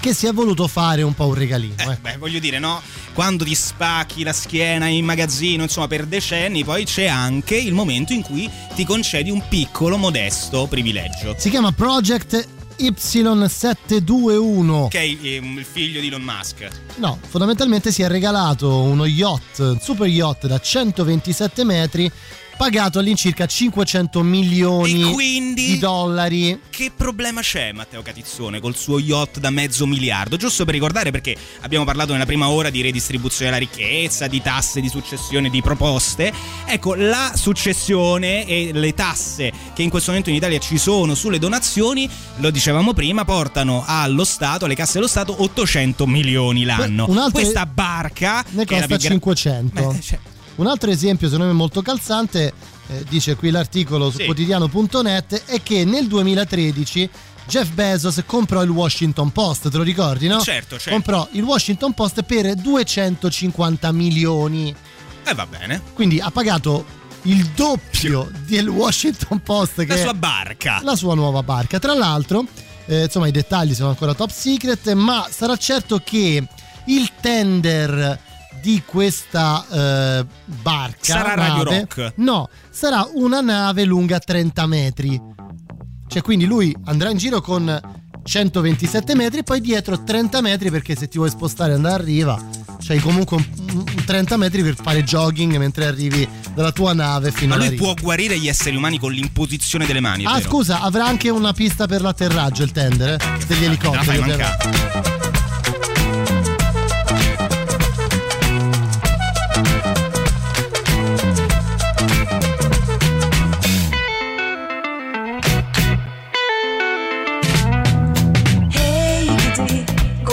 [0.00, 1.74] Che si è voluto fare un po' un regalino.
[1.76, 1.98] Eh, eh.
[2.00, 2.80] beh, voglio dire, no?
[3.12, 8.14] Quando ti spacchi la schiena in magazzino, insomma, per decenni, poi c'è anche il momento
[8.14, 11.34] in cui ti concedi un piccolo, modesto privilegio.
[11.36, 12.48] Si chiama Project
[12.78, 14.88] Y721.
[14.88, 16.66] Che è il figlio di Elon Musk.
[16.96, 22.10] No, fondamentalmente si è regalato uno yacht, un super yacht da 127 metri,
[22.60, 26.60] pagato all'incirca 500 milioni quindi- di dollari.
[26.68, 30.36] Che problema c'è Matteo Catizzone col suo yacht da mezzo miliardo?
[30.36, 34.82] Giusto per ricordare perché abbiamo parlato nella prima ora di redistribuzione della ricchezza, di tasse
[34.82, 36.30] di successione, di proposte.
[36.66, 41.38] Ecco, la successione e le tasse che in questo momento in Italia ci sono sulle
[41.38, 42.06] donazioni,
[42.36, 47.06] lo dicevamo prima, portano allo Stato, alle casse dello Stato 800 milioni l'anno.
[47.08, 49.92] un altro- Questa barca Ne che costa gra- 500.
[49.92, 50.18] Beh, cioè-
[50.60, 52.52] Un altro esempio, secondo me molto calzante,
[52.88, 54.24] eh, dice qui l'articolo su Sì.
[54.26, 57.08] quotidiano.net, è che nel 2013
[57.46, 60.40] Jeff Bezos comprò il Washington Post, te lo ricordi, no?
[60.40, 60.90] Certo, certo.
[60.90, 64.74] Comprò il Washington Post per 250 milioni.
[65.24, 65.80] Eh va bene.
[65.94, 66.84] Quindi ha pagato
[67.22, 70.80] il doppio del Washington Post che La sua barca.
[70.82, 71.78] la sua nuova barca.
[71.78, 72.44] Tra l'altro,
[72.86, 76.46] eh, insomma, i dettagli sono ancora top secret, ma sarà certo che
[76.84, 78.18] il tender
[78.62, 79.64] di questa
[80.20, 82.12] eh, barca Sarà Radio nave- Rock.
[82.16, 85.20] No, sarà una nave lunga 30 metri.
[86.06, 87.80] Cioè, quindi lui andrà in giro con
[88.22, 92.38] 127 metri, poi dietro 30 metri perché se ti vuoi spostare e andare a riva,
[92.80, 97.50] c'hai comunque un, un 30 metri per fare jogging mentre arrivi dalla tua nave fino
[97.50, 100.24] Ma alla lui può guarire gli esseri umani con l'imposizione delle mani.
[100.24, 100.48] Ah, vero?
[100.48, 103.44] scusa, avrà anche una pista per l'atterraggio il tender eh?
[103.46, 104.04] degli Me la elicotteri.
[104.04, 105.39] fai mancare.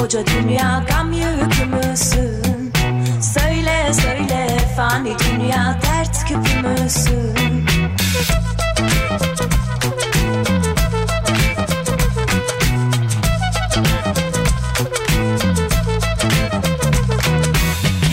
[0.07, 2.71] Koca dünya gam yükü müsün?
[3.21, 4.47] Söyle söyle
[4.77, 7.65] fani dünya dert küpü müsün?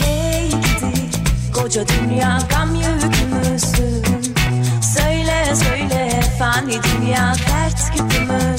[0.05, 1.11] Hey gidi
[1.53, 4.05] koca dünya gam yükü müsün?
[4.95, 8.54] Söyle söyle fani dünya dert küpü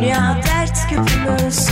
[0.00, 1.69] dünya dert küpümüzsün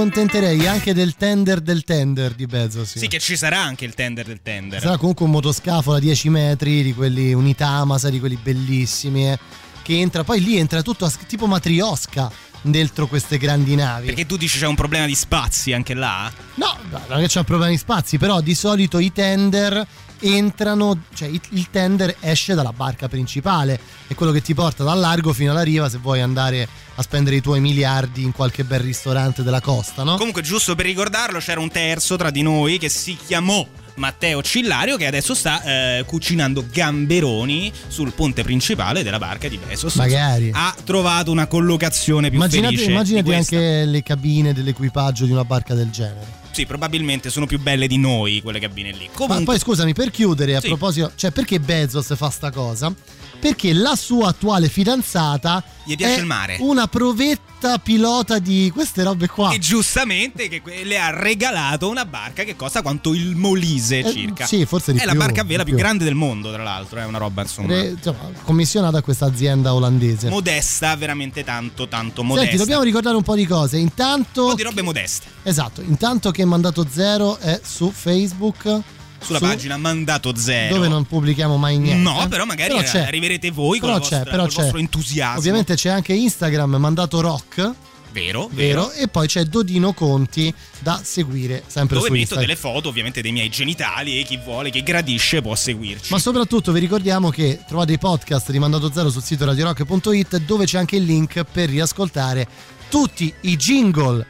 [0.00, 2.96] accontenterei anche del tender del tender di Bezos.
[2.96, 4.80] Sì, che ci sarà anche il tender del tender.
[4.80, 9.38] Sarà comunque un motoscafo da 10 metri, di quelli unitamasa, di quelli bellissimi, eh,
[9.82, 12.30] che entra, poi lì entra tutto a- tipo matriosca
[12.62, 14.06] dentro queste grandi navi.
[14.06, 16.32] Perché tu dici c'è un problema di spazi anche là?
[16.54, 16.78] No,
[17.08, 19.86] non che c'è un problema di spazi, però di solito i tender
[20.20, 25.32] entrano, cioè il tender esce dalla barca principale, è quello che ti porta dal largo
[25.32, 29.42] fino alla riva se vuoi andare a spendere i tuoi miliardi in qualche bel ristorante
[29.42, 30.16] della costa, no?
[30.16, 34.96] Comunque, giusto per ricordarlo, c'era un terzo tra di noi che si chiamò Matteo Cillario
[34.96, 35.62] che adesso sta
[35.98, 39.94] eh, cucinando gamberoni sul ponte principale della barca di Bezos.
[39.96, 40.50] Magari.
[40.52, 43.22] Ha trovato una collocazione più Immaginate, felice.
[43.22, 43.56] questa.
[43.56, 46.38] anche le cabine dell'equipaggio di una barca del genere.
[46.52, 49.06] Sì, probabilmente sono più belle di noi quelle cabine lì.
[49.06, 50.66] Ma Comunque, poi scusami, per chiudere, a Sì.
[50.66, 52.92] proposito, cioè perché Bezos fa sta cosa?
[53.40, 56.56] Perché la sua attuale fidanzata Gli piace è il mare.
[56.60, 59.50] una provetta pilota di queste robe qua.
[59.52, 64.46] E giustamente che le ha regalato una barca che costa quanto il Molise Eh, circa.
[64.46, 65.82] sì, forse di È la più, barca a vela più più.
[65.82, 67.68] grande del mondo, tra l'altro, è una roba insomma.
[67.68, 70.28] Re- insomma, commissionata a questa azienda olandese.
[70.28, 72.48] Modesta, veramente tanto, tanto modesta.
[72.48, 73.78] Senti, dobbiamo ricordare un po' di cose.
[73.78, 74.42] Intanto.
[74.44, 75.26] Un po' di robe modeste.
[75.44, 78.80] Esatto, intanto che Mandato Zero è su Facebook.
[79.22, 80.74] Sulla su- pagina Mandato Zero.
[80.74, 82.02] Dove non pubblichiamo mai niente.
[82.02, 84.60] No, però magari Però arriverete voi con Però col c'è.
[84.62, 85.38] vostro entusiasmo.
[85.38, 87.72] Ovviamente c'è anche Instagram Mandato Rock.
[88.12, 92.44] Vero, Vero, e poi c'è Dodino Conti da seguire sempre Dove su metto Instagram.
[92.48, 96.10] delle foto ovviamente dei miei genitali e chi vuole, chi gradisce può seguirci.
[96.10, 100.64] Ma soprattutto vi ricordiamo che trovate i podcast di Mandato Zero sul sito radiorock.it dove
[100.64, 102.48] c'è anche il link per riascoltare
[102.88, 104.26] tutti i jingle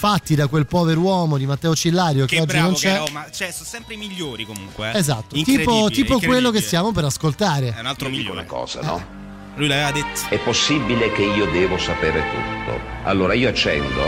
[0.00, 3.10] fatti da quel povero uomo di Matteo Cillario che, che oggi bravo non che c'è.
[3.12, 4.92] ma cioè, sono sempre i migliori comunque.
[4.92, 4.98] eh.
[4.98, 7.74] Esatto, Incredibile, tipo, tipo quello che stiamo per ascoltare.
[7.76, 8.30] È un altro migliore.
[8.38, 9.18] una cosa, no?
[9.56, 10.20] Lui l'aveva detto.
[10.30, 12.80] È possibile che io devo sapere tutto.
[13.02, 14.00] Allora io accendo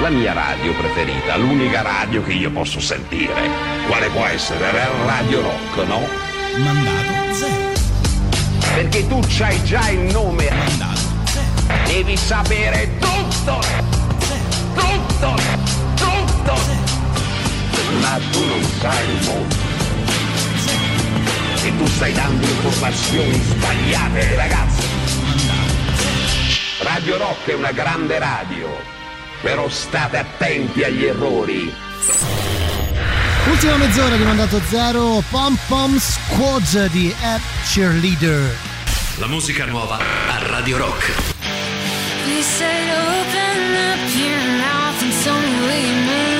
[0.00, 3.48] la mia radio preferita, l'unica radio che io posso sentire.
[3.88, 4.70] Quale può essere?
[4.70, 6.00] La Radio Rock, no?
[6.62, 7.72] Mandato zero.
[8.74, 10.48] Perché tu c'hai già il nome.
[10.48, 11.00] Mandato
[11.86, 13.99] Devi sapere tutto.
[15.20, 15.34] Tutto.
[15.96, 16.54] Tutto.
[18.00, 19.54] Ma tu non sai il mondo.
[21.62, 24.86] E tu stai dando informazioni sbagliate ragazzi.
[26.80, 28.68] Radio Rock è una grande radio,
[29.42, 31.70] però state attenti agli errori.
[33.46, 38.56] Ultima mezz'ora di Mandato Zero, Pom Pom Squad di App Cheerleader.
[39.16, 41.12] La musica nuova a Radio Rock.
[42.24, 46.39] He said, open up your mouth something, some way, man.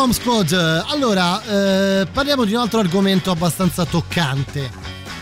[0.00, 0.52] Pom Squad.
[0.88, 4.70] Allora, eh, parliamo di un altro argomento abbastanza toccante.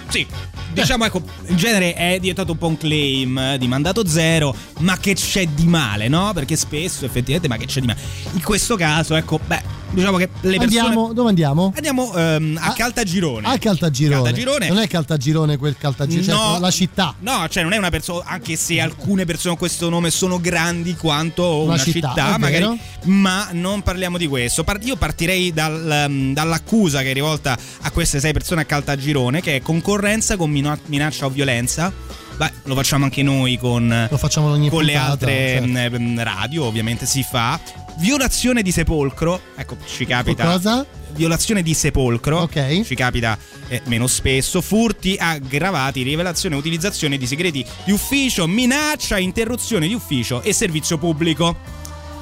[0.09, 0.25] Sì.
[0.73, 4.97] Diciamo, ecco, in genere è diventato un po' un claim eh, di mandato zero, ma
[4.97, 6.31] che c'è di male, no?
[6.33, 7.99] Perché spesso effettivamente, ma che c'è di male?
[8.35, 10.87] In questo caso, ecco, beh, diciamo che le persone...
[10.87, 11.73] Andiamo, dove andiamo?
[11.75, 13.47] Andiamo ehm, a, Caltagirone.
[13.47, 14.23] A Caltagirone.
[14.23, 14.69] Caltagirone.
[14.69, 16.59] Non è Caltagirone quel Caltagirone, cioè No.
[16.59, 17.15] la città.
[17.21, 20.95] No, cioè non è una persona, anche se alcune persone con questo nome sono grandi
[20.95, 24.65] quanto Una una, città, città, magari, ma non parliamo di questo.
[24.83, 29.57] Io partirei dal, um, dall'accusa che è rivolta a queste sei persone a Caltagirone, che
[29.57, 31.93] è concorrenza con minaccia o violenza.
[32.37, 35.99] Beh, lo facciamo anche noi con, Lo facciamo ogni con le puntata, altre certo.
[35.99, 37.59] mm, radio, ovviamente si fa.
[37.99, 40.45] Violazione di sepolcro, ecco, ci capita.
[40.45, 40.87] Cosa?
[41.13, 42.83] Violazione di sepolcro, Ok.
[42.83, 43.37] ci capita
[43.69, 44.61] eh, meno spesso.
[44.61, 50.97] Furti aggravati, rivelazione e utilizzazione di segreti di ufficio, minaccia, interruzione di ufficio e servizio
[50.99, 51.57] pubblico.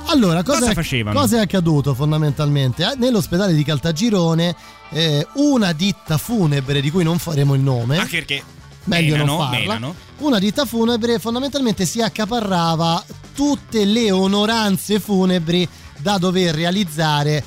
[0.06, 1.18] Allora, cosa, Cosa facevano?
[1.18, 2.84] cosa è accaduto fondamentalmente?
[2.84, 4.54] Eh, Nell'ospedale di Caltagirone,
[4.90, 8.42] eh, una ditta funebre di cui non faremo il nome, Anche perché
[8.86, 9.94] meglio menano, non farla, menano.
[10.18, 13.04] una ditta funebre fondamentalmente si accaparrava
[13.34, 15.68] tutte le onoranze funebri
[15.98, 17.44] da dover realizzare,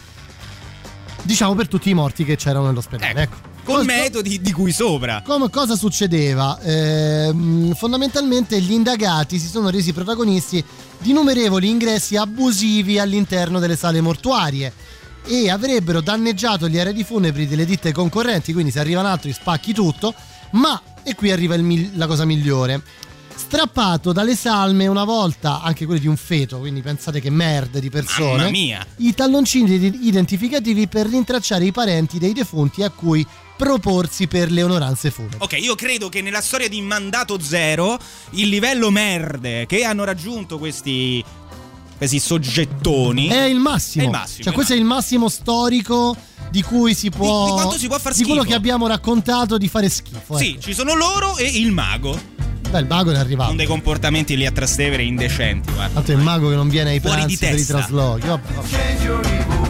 [1.24, 3.22] diciamo per tutti i morti che c'erano nell'ospedale.
[3.22, 3.48] Ecco.
[3.64, 5.22] Con metodi di cui sopra.
[5.24, 6.60] Come, cosa succedeva?
[6.62, 10.64] Ehm, fondamentalmente gli indagati si sono resi protagonisti
[10.98, 14.74] di innumerevoli ingressi abusivi all'interno delle sale mortuarie
[15.24, 20.16] e avrebbero danneggiato gli arredi funebri delle ditte concorrenti, quindi se arrivano altri spacchi tutto,
[20.52, 22.82] ma, e qui arriva il la cosa migliore,
[23.36, 27.90] strappato dalle salme una volta anche quelli di un feto, quindi pensate che merde di
[27.90, 28.86] persone, Mamma mia.
[28.98, 34.64] i talloncini id- identificativi per rintracciare i parenti dei defunti a cui proporsi per le
[34.64, 35.38] onoranze funebri.
[35.42, 37.98] Ok, io credo che nella storia di Mandato Zero
[38.32, 41.24] il livello merde che hanno raggiunto questi
[42.00, 44.04] questi soggettoni È il massimo.
[44.04, 46.16] È il massimo, Cioè, questo è il massimo storico
[46.50, 47.46] di cui si può.
[47.46, 48.50] di quanto si può far Di quello schifo.
[48.50, 50.36] che abbiamo raccontato di fare schifo.
[50.38, 52.18] Sì, ci sono loro e il mago.
[52.70, 53.48] Beh, il mago è arrivato.
[53.50, 55.94] Con dei comportamenti lì a Trastevere indecenti, guarda.
[55.96, 57.74] Tanto è il mago che non viene ai Fuori di pranzi per i testa.
[57.78, 58.28] traslochi.
[58.28, 59.69] Vabbè, vabbè.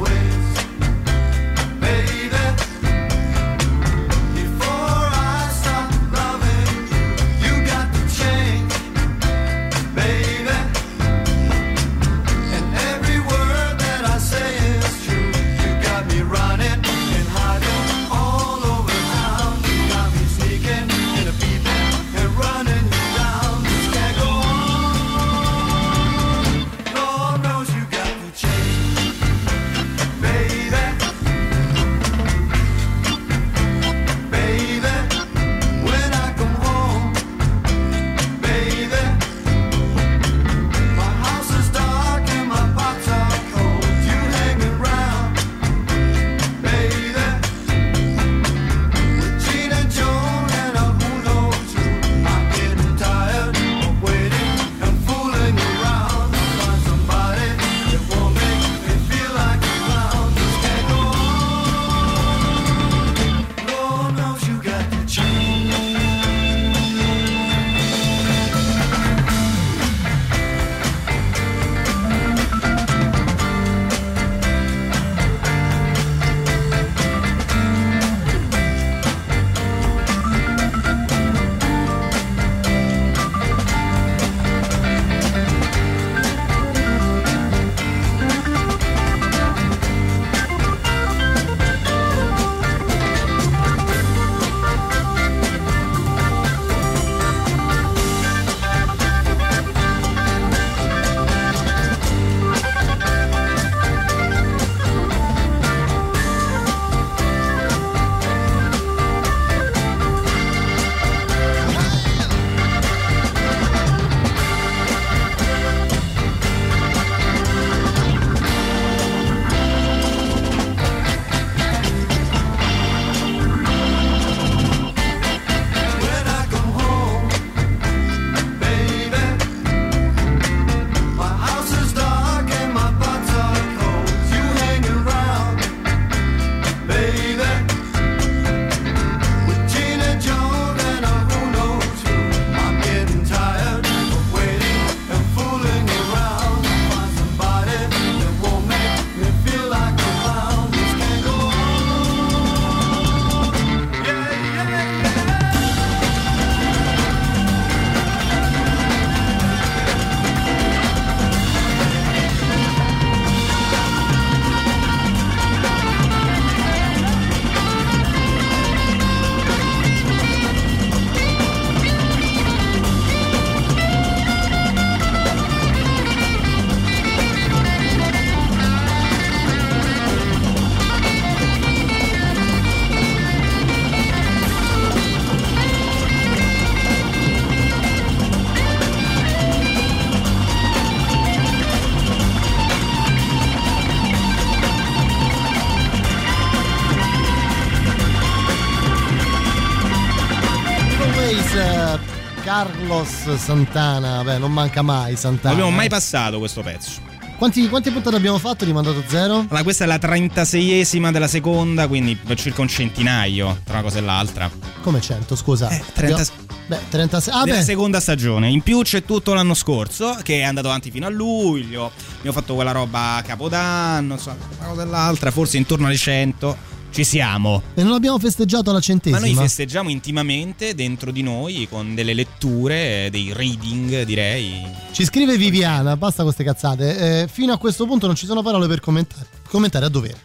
[202.59, 205.53] Carlos Santana, beh, non manca mai Non Santana.
[205.53, 205.89] abbiamo mai eh.
[205.89, 206.99] passato questo pezzo.
[207.37, 209.45] Quanti, quante puntate abbiamo fatto di mandato zero?
[209.47, 214.01] Allora, questa è la 36esima della seconda, quindi circa un centinaio tra una cosa e
[214.01, 214.51] l'altra.
[214.81, 215.69] Come 100, scusa.
[215.93, 216.23] 30
[216.67, 217.33] Beh, 36.
[217.33, 217.63] Ah, della beh.
[217.63, 218.49] seconda stagione.
[218.49, 221.93] In più c'è tutto l'anno scorso, che è andato avanti fino a luglio.
[222.17, 226.57] Abbiamo fatto quella roba a Capodanno, insomma, una cosa e l'altra, forse intorno alle 100.
[226.91, 227.61] Ci siamo.
[227.75, 229.19] E non abbiamo festeggiato la Ma centesima.
[229.19, 234.65] noi festeggiamo intimamente dentro di noi con delle letture, dei reading, direi.
[234.91, 237.21] Ci scrive Viviana, basta queste cazzate.
[237.21, 239.27] Eh, fino a questo punto non ci sono parole per commentare.
[239.49, 240.17] Commentare a dovere.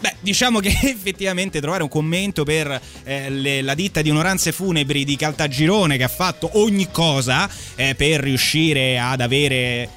[0.00, 5.04] Beh, diciamo che effettivamente trovare un commento per eh, le- la ditta di onoranze funebri
[5.04, 9.90] di Caltagirone che ha fatto ogni cosa eh, per riuscire ad avere, eh,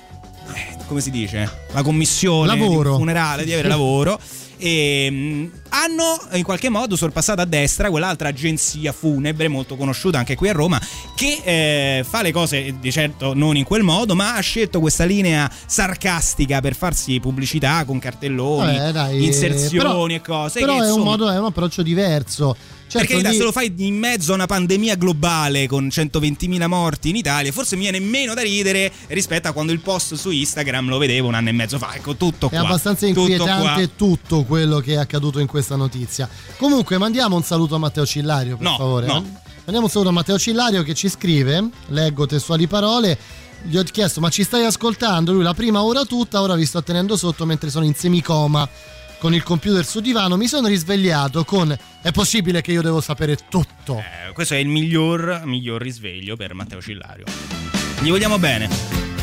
[0.88, 2.92] come si dice, la commissione Lavoro.
[2.92, 4.20] di funerale, di avere lavoro.
[4.64, 10.36] E, mh, hanno in qualche modo sorpassato a destra quell'altra agenzia funebre molto conosciuta anche
[10.36, 10.80] qui a Roma
[11.16, 15.04] che eh, fa le cose di certo non in quel modo ma ha scelto questa
[15.06, 20.78] linea sarcastica per farsi pubblicità con cartelloni Vabbè, dai, inserzioni però- e cose Però che,
[20.78, 22.56] è, un insomma, modo, è un approccio diverso.
[22.92, 26.68] Certo, per carità, lì- se lo fai in mezzo a una pandemia globale con 120.000
[26.68, 30.30] morti in Italia, forse mi viene meno da ridere rispetto a quando il post su
[30.30, 31.94] Instagram lo vedevo un anno e mezzo fa.
[31.96, 32.60] Ecco, tutto È qua.
[32.60, 36.28] abbastanza tutto inquietante tutto quello che è accaduto in questa notizia.
[36.58, 39.06] Comunque, mandiamo un saluto a Matteo Cillario, per No, favore.
[39.08, 39.18] no.
[39.18, 39.40] eh.
[39.64, 43.18] Mandiamo un saluto a Matteo Cillario che ci scrive, leggo testuali parole.
[43.64, 45.32] Gli ho chiesto, ma ci stai ascoltando?
[45.32, 48.68] Lui la prima ora tutta, ora vi sto tenendo sotto mentre sono in semicoma
[49.22, 50.36] con il computer sul divano.
[50.36, 54.00] Mi sono risvegliato con è possibile che io devo sapere tutto.
[54.00, 57.26] Eh, questo è il miglior, miglior risveglio per Matteo Cillario.
[58.02, 58.68] Gli vogliamo bene.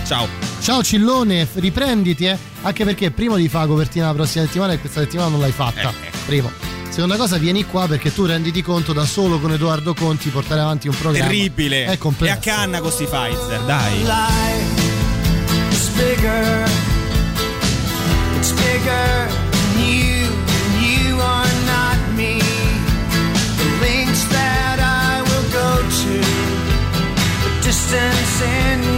[0.06, 0.28] Ciao.
[0.60, 2.38] Ciao Cillone, riprenditi, eh.
[2.62, 5.50] Anche perché primo di fare la copertina la prossima settimana e questa settimana non l'hai
[5.50, 5.90] fatta.
[5.90, 6.48] Eh, Primo.
[6.90, 10.86] Seconda cosa, vieni qua perché tu renditi conto da solo con Edoardo Conti portare avanti
[10.86, 11.26] un programma.
[11.26, 11.86] Terribile.
[11.86, 12.38] È E a complesso.
[12.40, 14.02] canna con sti Pfizer, dai.
[15.70, 16.70] It's bigger.
[18.38, 19.56] It's bigger
[27.68, 28.97] distance in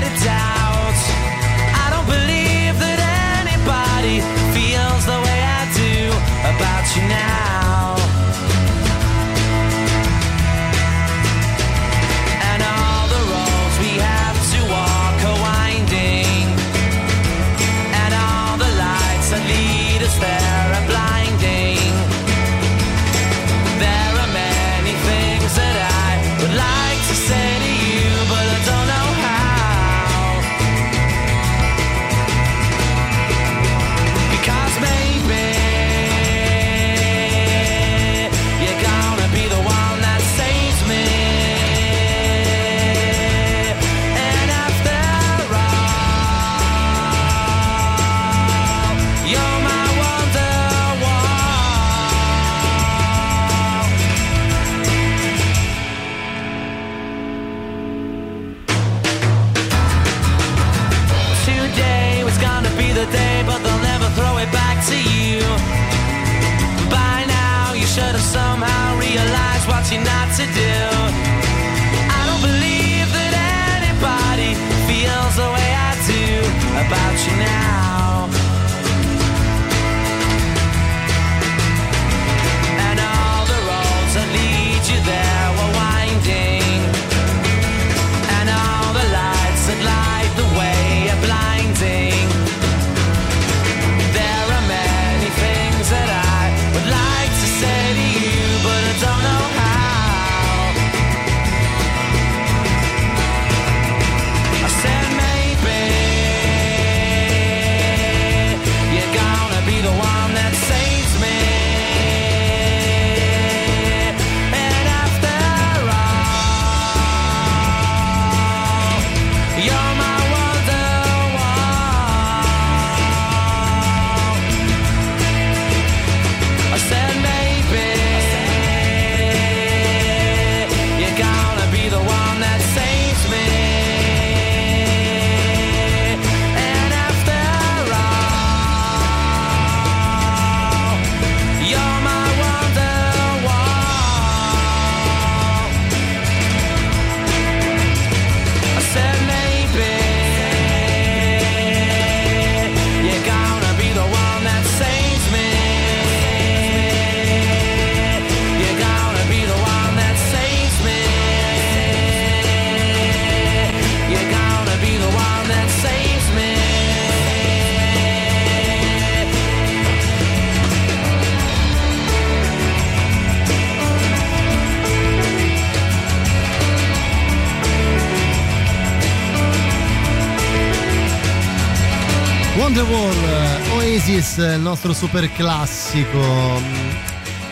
[184.37, 186.61] Il nostro super classico.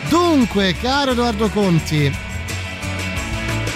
[0.07, 2.11] Dunque, caro Edoardo Conti,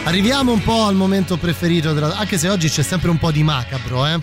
[0.06, 3.44] arriviamo un po' al momento preferito, della- anche se oggi c'è sempre un po' di
[3.44, 4.18] macabro, eh.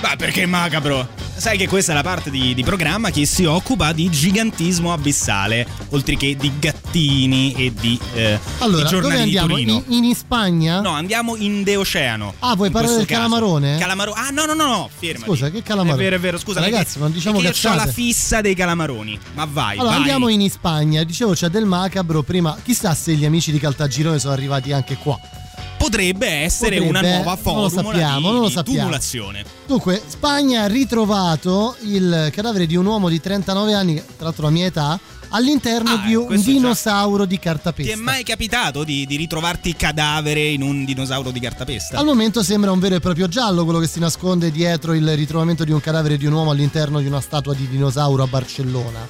[0.00, 1.08] Ma perché macabro?
[1.44, 5.66] Sai che questa è la parte di, di programma che si occupa di gigantismo abissale,
[5.90, 9.46] oltre che di gattini e di, eh, Allora, di giornali dove andiamo?
[9.58, 9.84] di Torino.
[9.88, 10.80] In, in Spagna?
[10.80, 12.32] No, andiamo in Deoceano.
[12.38, 13.20] Ah, vuoi parlare del caso.
[13.20, 13.76] calamarone?
[13.76, 15.24] Calamaro- ah, no, no, no, no, fermati.
[15.30, 16.00] Scusa, che calamarone?
[16.00, 16.60] È vero, è vero, scusa.
[16.60, 17.76] Ragazzi, non diciamo che io ho cazzate.
[17.76, 19.18] la fissa dei calamaroni.
[19.34, 19.98] Ma vai, Allora, vai.
[19.98, 21.02] andiamo in Spagna.
[21.04, 22.22] Dicevo, c'è del macabro.
[22.22, 25.20] Prima, chissà se gli amici di Caltagirone sono arrivati anche qua.
[25.84, 29.44] Potrebbe essere Potrebbe, una nuova non lo formula sappiamo, di, non lo di tumulazione.
[29.66, 34.50] Dunque, Spagna ha ritrovato il cadavere di un uomo di 39 anni, tra l'altro la
[34.50, 34.98] mia età,
[35.30, 37.96] all'interno di un Ah, questo già- dinosauro di Ti è cartapesta.
[38.00, 41.98] mai capitato di, di ritrovarti cadavere in un dinosauro di cartapesta?
[41.98, 45.64] Al momento sembra un vero e proprio giallo quello che si nasconde dietro il ritrovamento
[45.64, 49.06] di un cadavere di un uomo all'interno di una statua di dinosauro a Barcellona.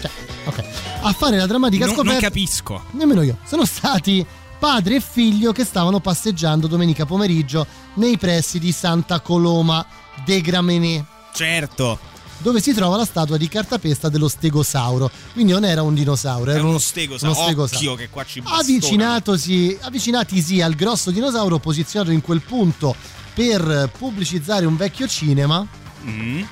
[0.00, 0.10] Cioè,
[0.46, 0.64] ok.
[1.02, 2.26] A fare la drammatica Non- non scoperta.
[2.28, 2.82] capisco.
[2.92, 3.38] Nemmeno io.
[3.46, 4.24] Sono stati
[4.62, 9.84] padre e figlio che stavano passeggiando domenica pomeriggio nei pressi di Santa Coloma
[10.24, 11.04] de Gramenet.
[11.34, 11.98] Certo.
[12.38, 15.10] Dove si trova la statua di cartapesta dello stegosauro.
[15.32, 17.34] Quindi non era un dinosauro, era È uno stegosauro.
[17.36, 17.90] uno stegosauro.
[17.90, 18.40] Occhio che qua ci.
[18.44, 22.94] Avvicinatosi, avvicinatisi al grosso dinosauro posizionato in quel punto
[23.34, 25.66] per pubblicizzare un vecchio cinema.
[26.04, 26.42] Mm.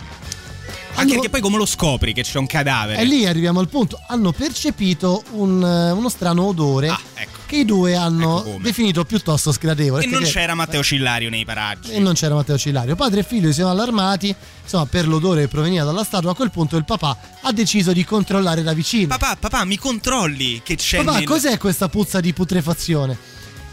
[0.95, 3.01] Anche perché poi come lo scopri che c'è un cadavere?
[3.01, 3.99] E lì arriviamo al punto.
[4.09, 6.95] Hanno percepito un, eh, uno strano odore
[7.47, 10.03] che i due hanno definito piuttosto sgradevole.
[10.03, 10.09] Ah, ecco.
[10.09, 11.93] E non Perché- c'era Matteo Cillario nei paraggi.
[11.93, 12.97] e non c'era Matteo Cillario.
[12.97, 16.33] Padre e figlio si sono allarmati insomma, per l'odore che proveniva dalla statua.
[16.33, 19.07] A quel punto il papà ha deciso di controllare da vicino.
[19.09, 23.17] Papà, papà, mi controlli che c'è Papà, nel- cos'è questa puzza di putrefazione?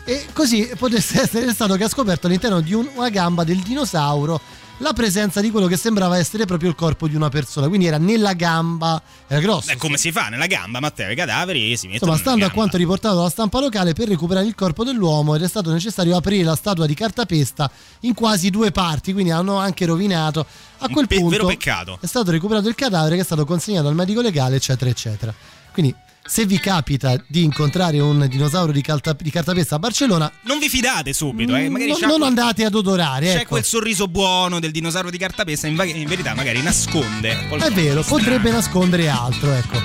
[0.06, 4.40] E così potesse essere stato che ha scoperto all'interno di un- una gamba del dinosauro
[4.80, 7.68] la presenza di quello che sembrava essere proprio il corpo di una persona.
[7.68, 9.72] Quindi era nella gamba, era grosso.
[9.72, 12.78] È come si fa nella gamba, Matteo, i cadaveri si mettono Insomma, stando a quanto
[12.78, 16.56] riportato dalla stampa locale, per recuperare il corpo dell'uomo ed è stato necessario aprire la
[16.56, 17.70] statua di cartapesta
[18.02, 20.46] in quasi due parti, quindi hanno anche rovinato.
[20.80, 21.98] A quel pe- punto vero peccato.
[22.00, 25.34] è stato recuperato il cadavere che è stato consegnato al medico legale, eccetera, eccetera.
[25.72, 25.96] Quindi,
[26.28, 30.70] se vi capita di incontrare un dinosauro di, calta- di cartapesta a Barcellona, Non vi
[30.70, 31.70] fidate subito, eh?
[31.70, 33.26] Magari non, non andate ad odorare.
[33.28, 33.50] c'è ecco.
[33.50, 37.48] quel sorriso buono del dinosauro di cartapesta, in, va- in verità magari nasconde.
[37.58, 39.78] È vero, potrebbe nascondere altro, ecco.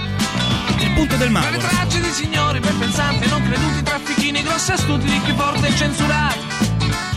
[0.81, 1.51] Il punto del Tra mago.
[1.51, 6.39] le tracce di signori ben pensanti, non creduti, traffichini, grossi astuti, ricchi, forti e censurati.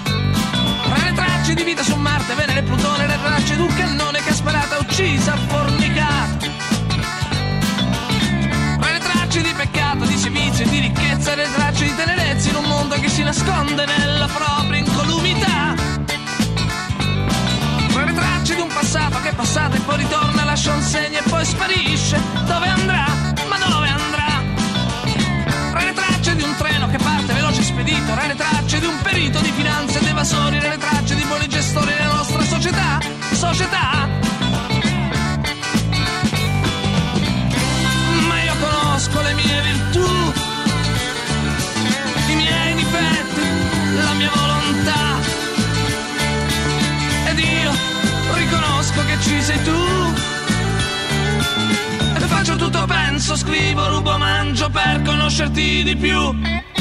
[0.04, 4.22] Tra le tracce di vita su Marte, Venere e Plutone, le tracce di un cannone
[4.24, 5.75] che ha sparato, uccisa, fornicato.
[10.56, 13.10] Peccato, di servizio e di ricchezza, e le tracce di tenerezza in un mondo che
[13.10, 15.76] si nasconde nella propria incolumità.
[17.92, 21.18] Tra le tracce di un passato che è passato e poi ritorna, lascia un segno
[21.20, 22.20] e poi sparisce.
[22.46, 23.06] Dove andrà?
[23.48, 24.44] Ma dove andrà?
[25.72, 28.86] Tra le tracce di un treno che parte veloce e spedito, tra le tracce di
[28.86, 33.00] un perito di finanze ed evasori, tra le tracce di buoni gestori della nostra società.
[33.32, 33.95] Società!
[53.34, 56.75] Scrivo, rubo, mangio per conoscerti di più.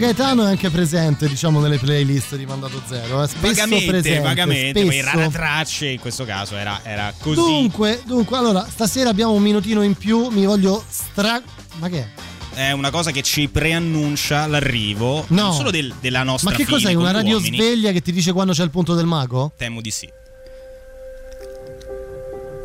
[0.00, 3.22] Gaetano è anche presente, diciamo, nelle playlist di Mandato Zero.
[3.22, 3.28] eh.
[3.28, 5.16] Spesso Vagamente, presente, vagamente, poi spesso.
[5.16, 7.34] rara tracce in questo caso era, era così.
[7.36, 11.40] Dunque, dunque, allora, stasera abbiamo un minutino in più, mi voglio stra...
[11.74, 12.68] Ma che è?
[12.68, 15.42] È una cosa che ci preannuncia l'arrivo No.
[15.42, 16.92] non solo del- della nostra Ma che fine cos'è?
[16.94, 17.56] Una radio uomini.
[17.56, 19.52] sveglia che ti dice quando c'è il punto del mago?
[19.56, 20.10] Temo di sì.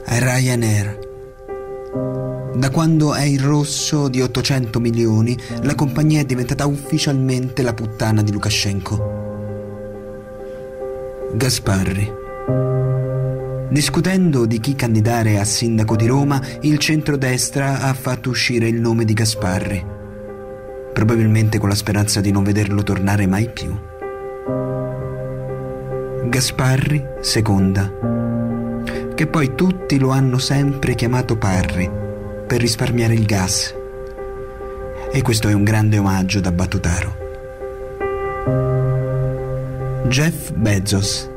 [0.08, 1.00] Ryanair.
[2.56, 8.22] Da quando è il rosso di 800 milioni, la compagnia è diventata ufficialmente la puttana
[8.24, 9.24] di Lukashenko.
[11.34, 12.10] Gasparri.
[13.70, 19.04] Discutendo di chi candidare a sindaco di Roma, il centrodestra ha fatto uscire il nome
[19.04, 19.86] di Gasparri,
[20.94, 23.78] probabilmente con la speranza di non vederlo tornare mai più.
[26.30, 27.92] Gasparri seconda,
[29.14, 32.04] che poi tutti lo hanno sempre chiamato Parri
[32.46, 33.74] per risparmiare il gas.
[35.12, 37.24] E questo è un grande omaggio da Battutaro.
[40.08, 41.30] Jeff Bezos.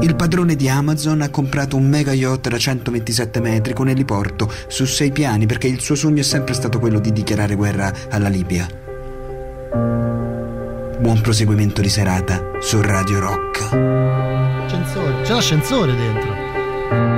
[0.00, 4.84] Il padrone di Amazon ha comprato un mega yacht da 127 metri con eliporto su
[4.84, 8.68] sei piani perché il suo sogno è sempre stato quello di dichiarare guerra alla Libia.
[10.98, 13.68] Buon proseguimento di serata su Radio Rock.
[15.22, 16.35] C'è l'ascensore dentro.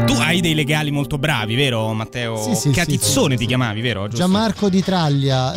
[0.06, 2.42] Tu hai dei legali molto bravi, vero Matteo?
[2.42, 4.02] Sì, sì, Catizzone sì, ti chiamavi, vero?
[4.08, 4.16] Giusto?
[4.16, 5.54] Gianmarco di Traglia,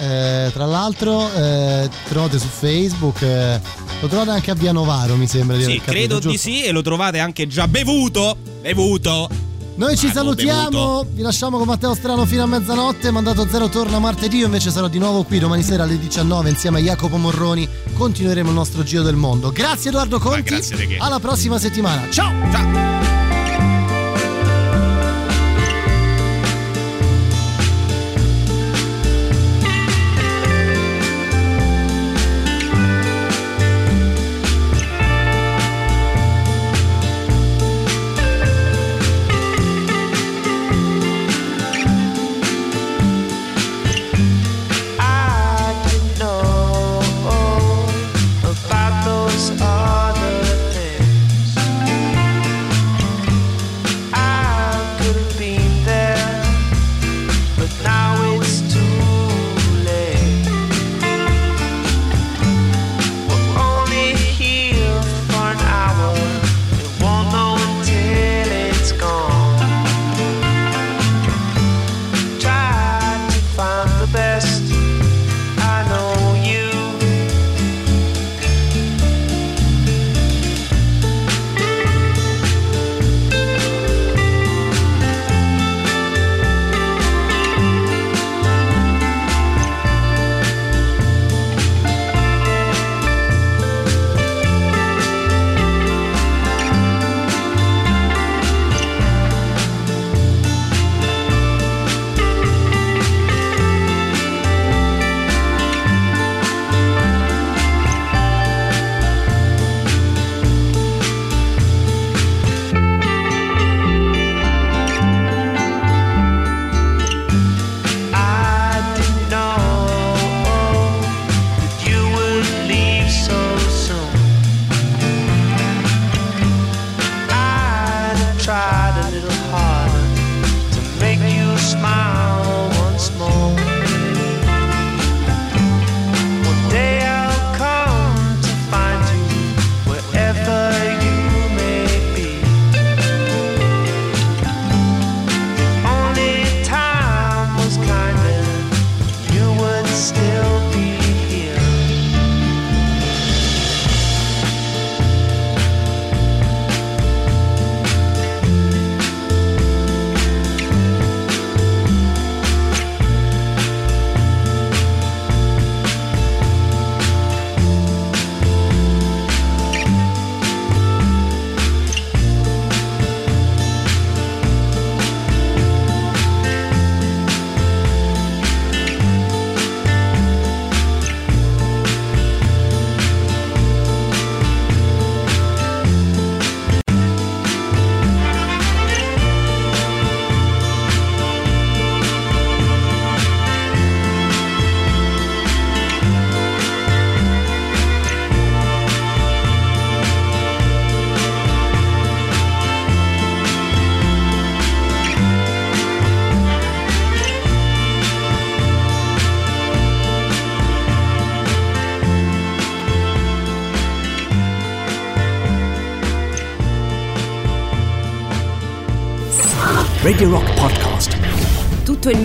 [0.48, 3.60] eh, tra l'altro eh, trovate su Facebook, eh,
[4.02, 6.38] lo trovate anche a Via Novaro mi sembra di Sì, capito, credo di giusto?
[6.38, 8.36] sì e lo trovate anche già bevuto.
[8.62, 9.30] Bevuto.
[9.76, 11.08] Noi ci Ah, no, salutiamo, bevuto.
[11.14, 14.90] vi lasciamo con Matteo Strano fino a mezzanotte, Mandato Zero torna martedì, io invece sarò
[14.90, 19.02] di nuovo qui domani sera alle 19 insieme a Jacopo Morroni, continueremo il nostro giro
[19.04, 19.50] del mondo.
[19.52, 22.32] Grazie Edoardo Conti, grazie di alla prossima settimana, ciao!
[22.52, 23.21] Ciao!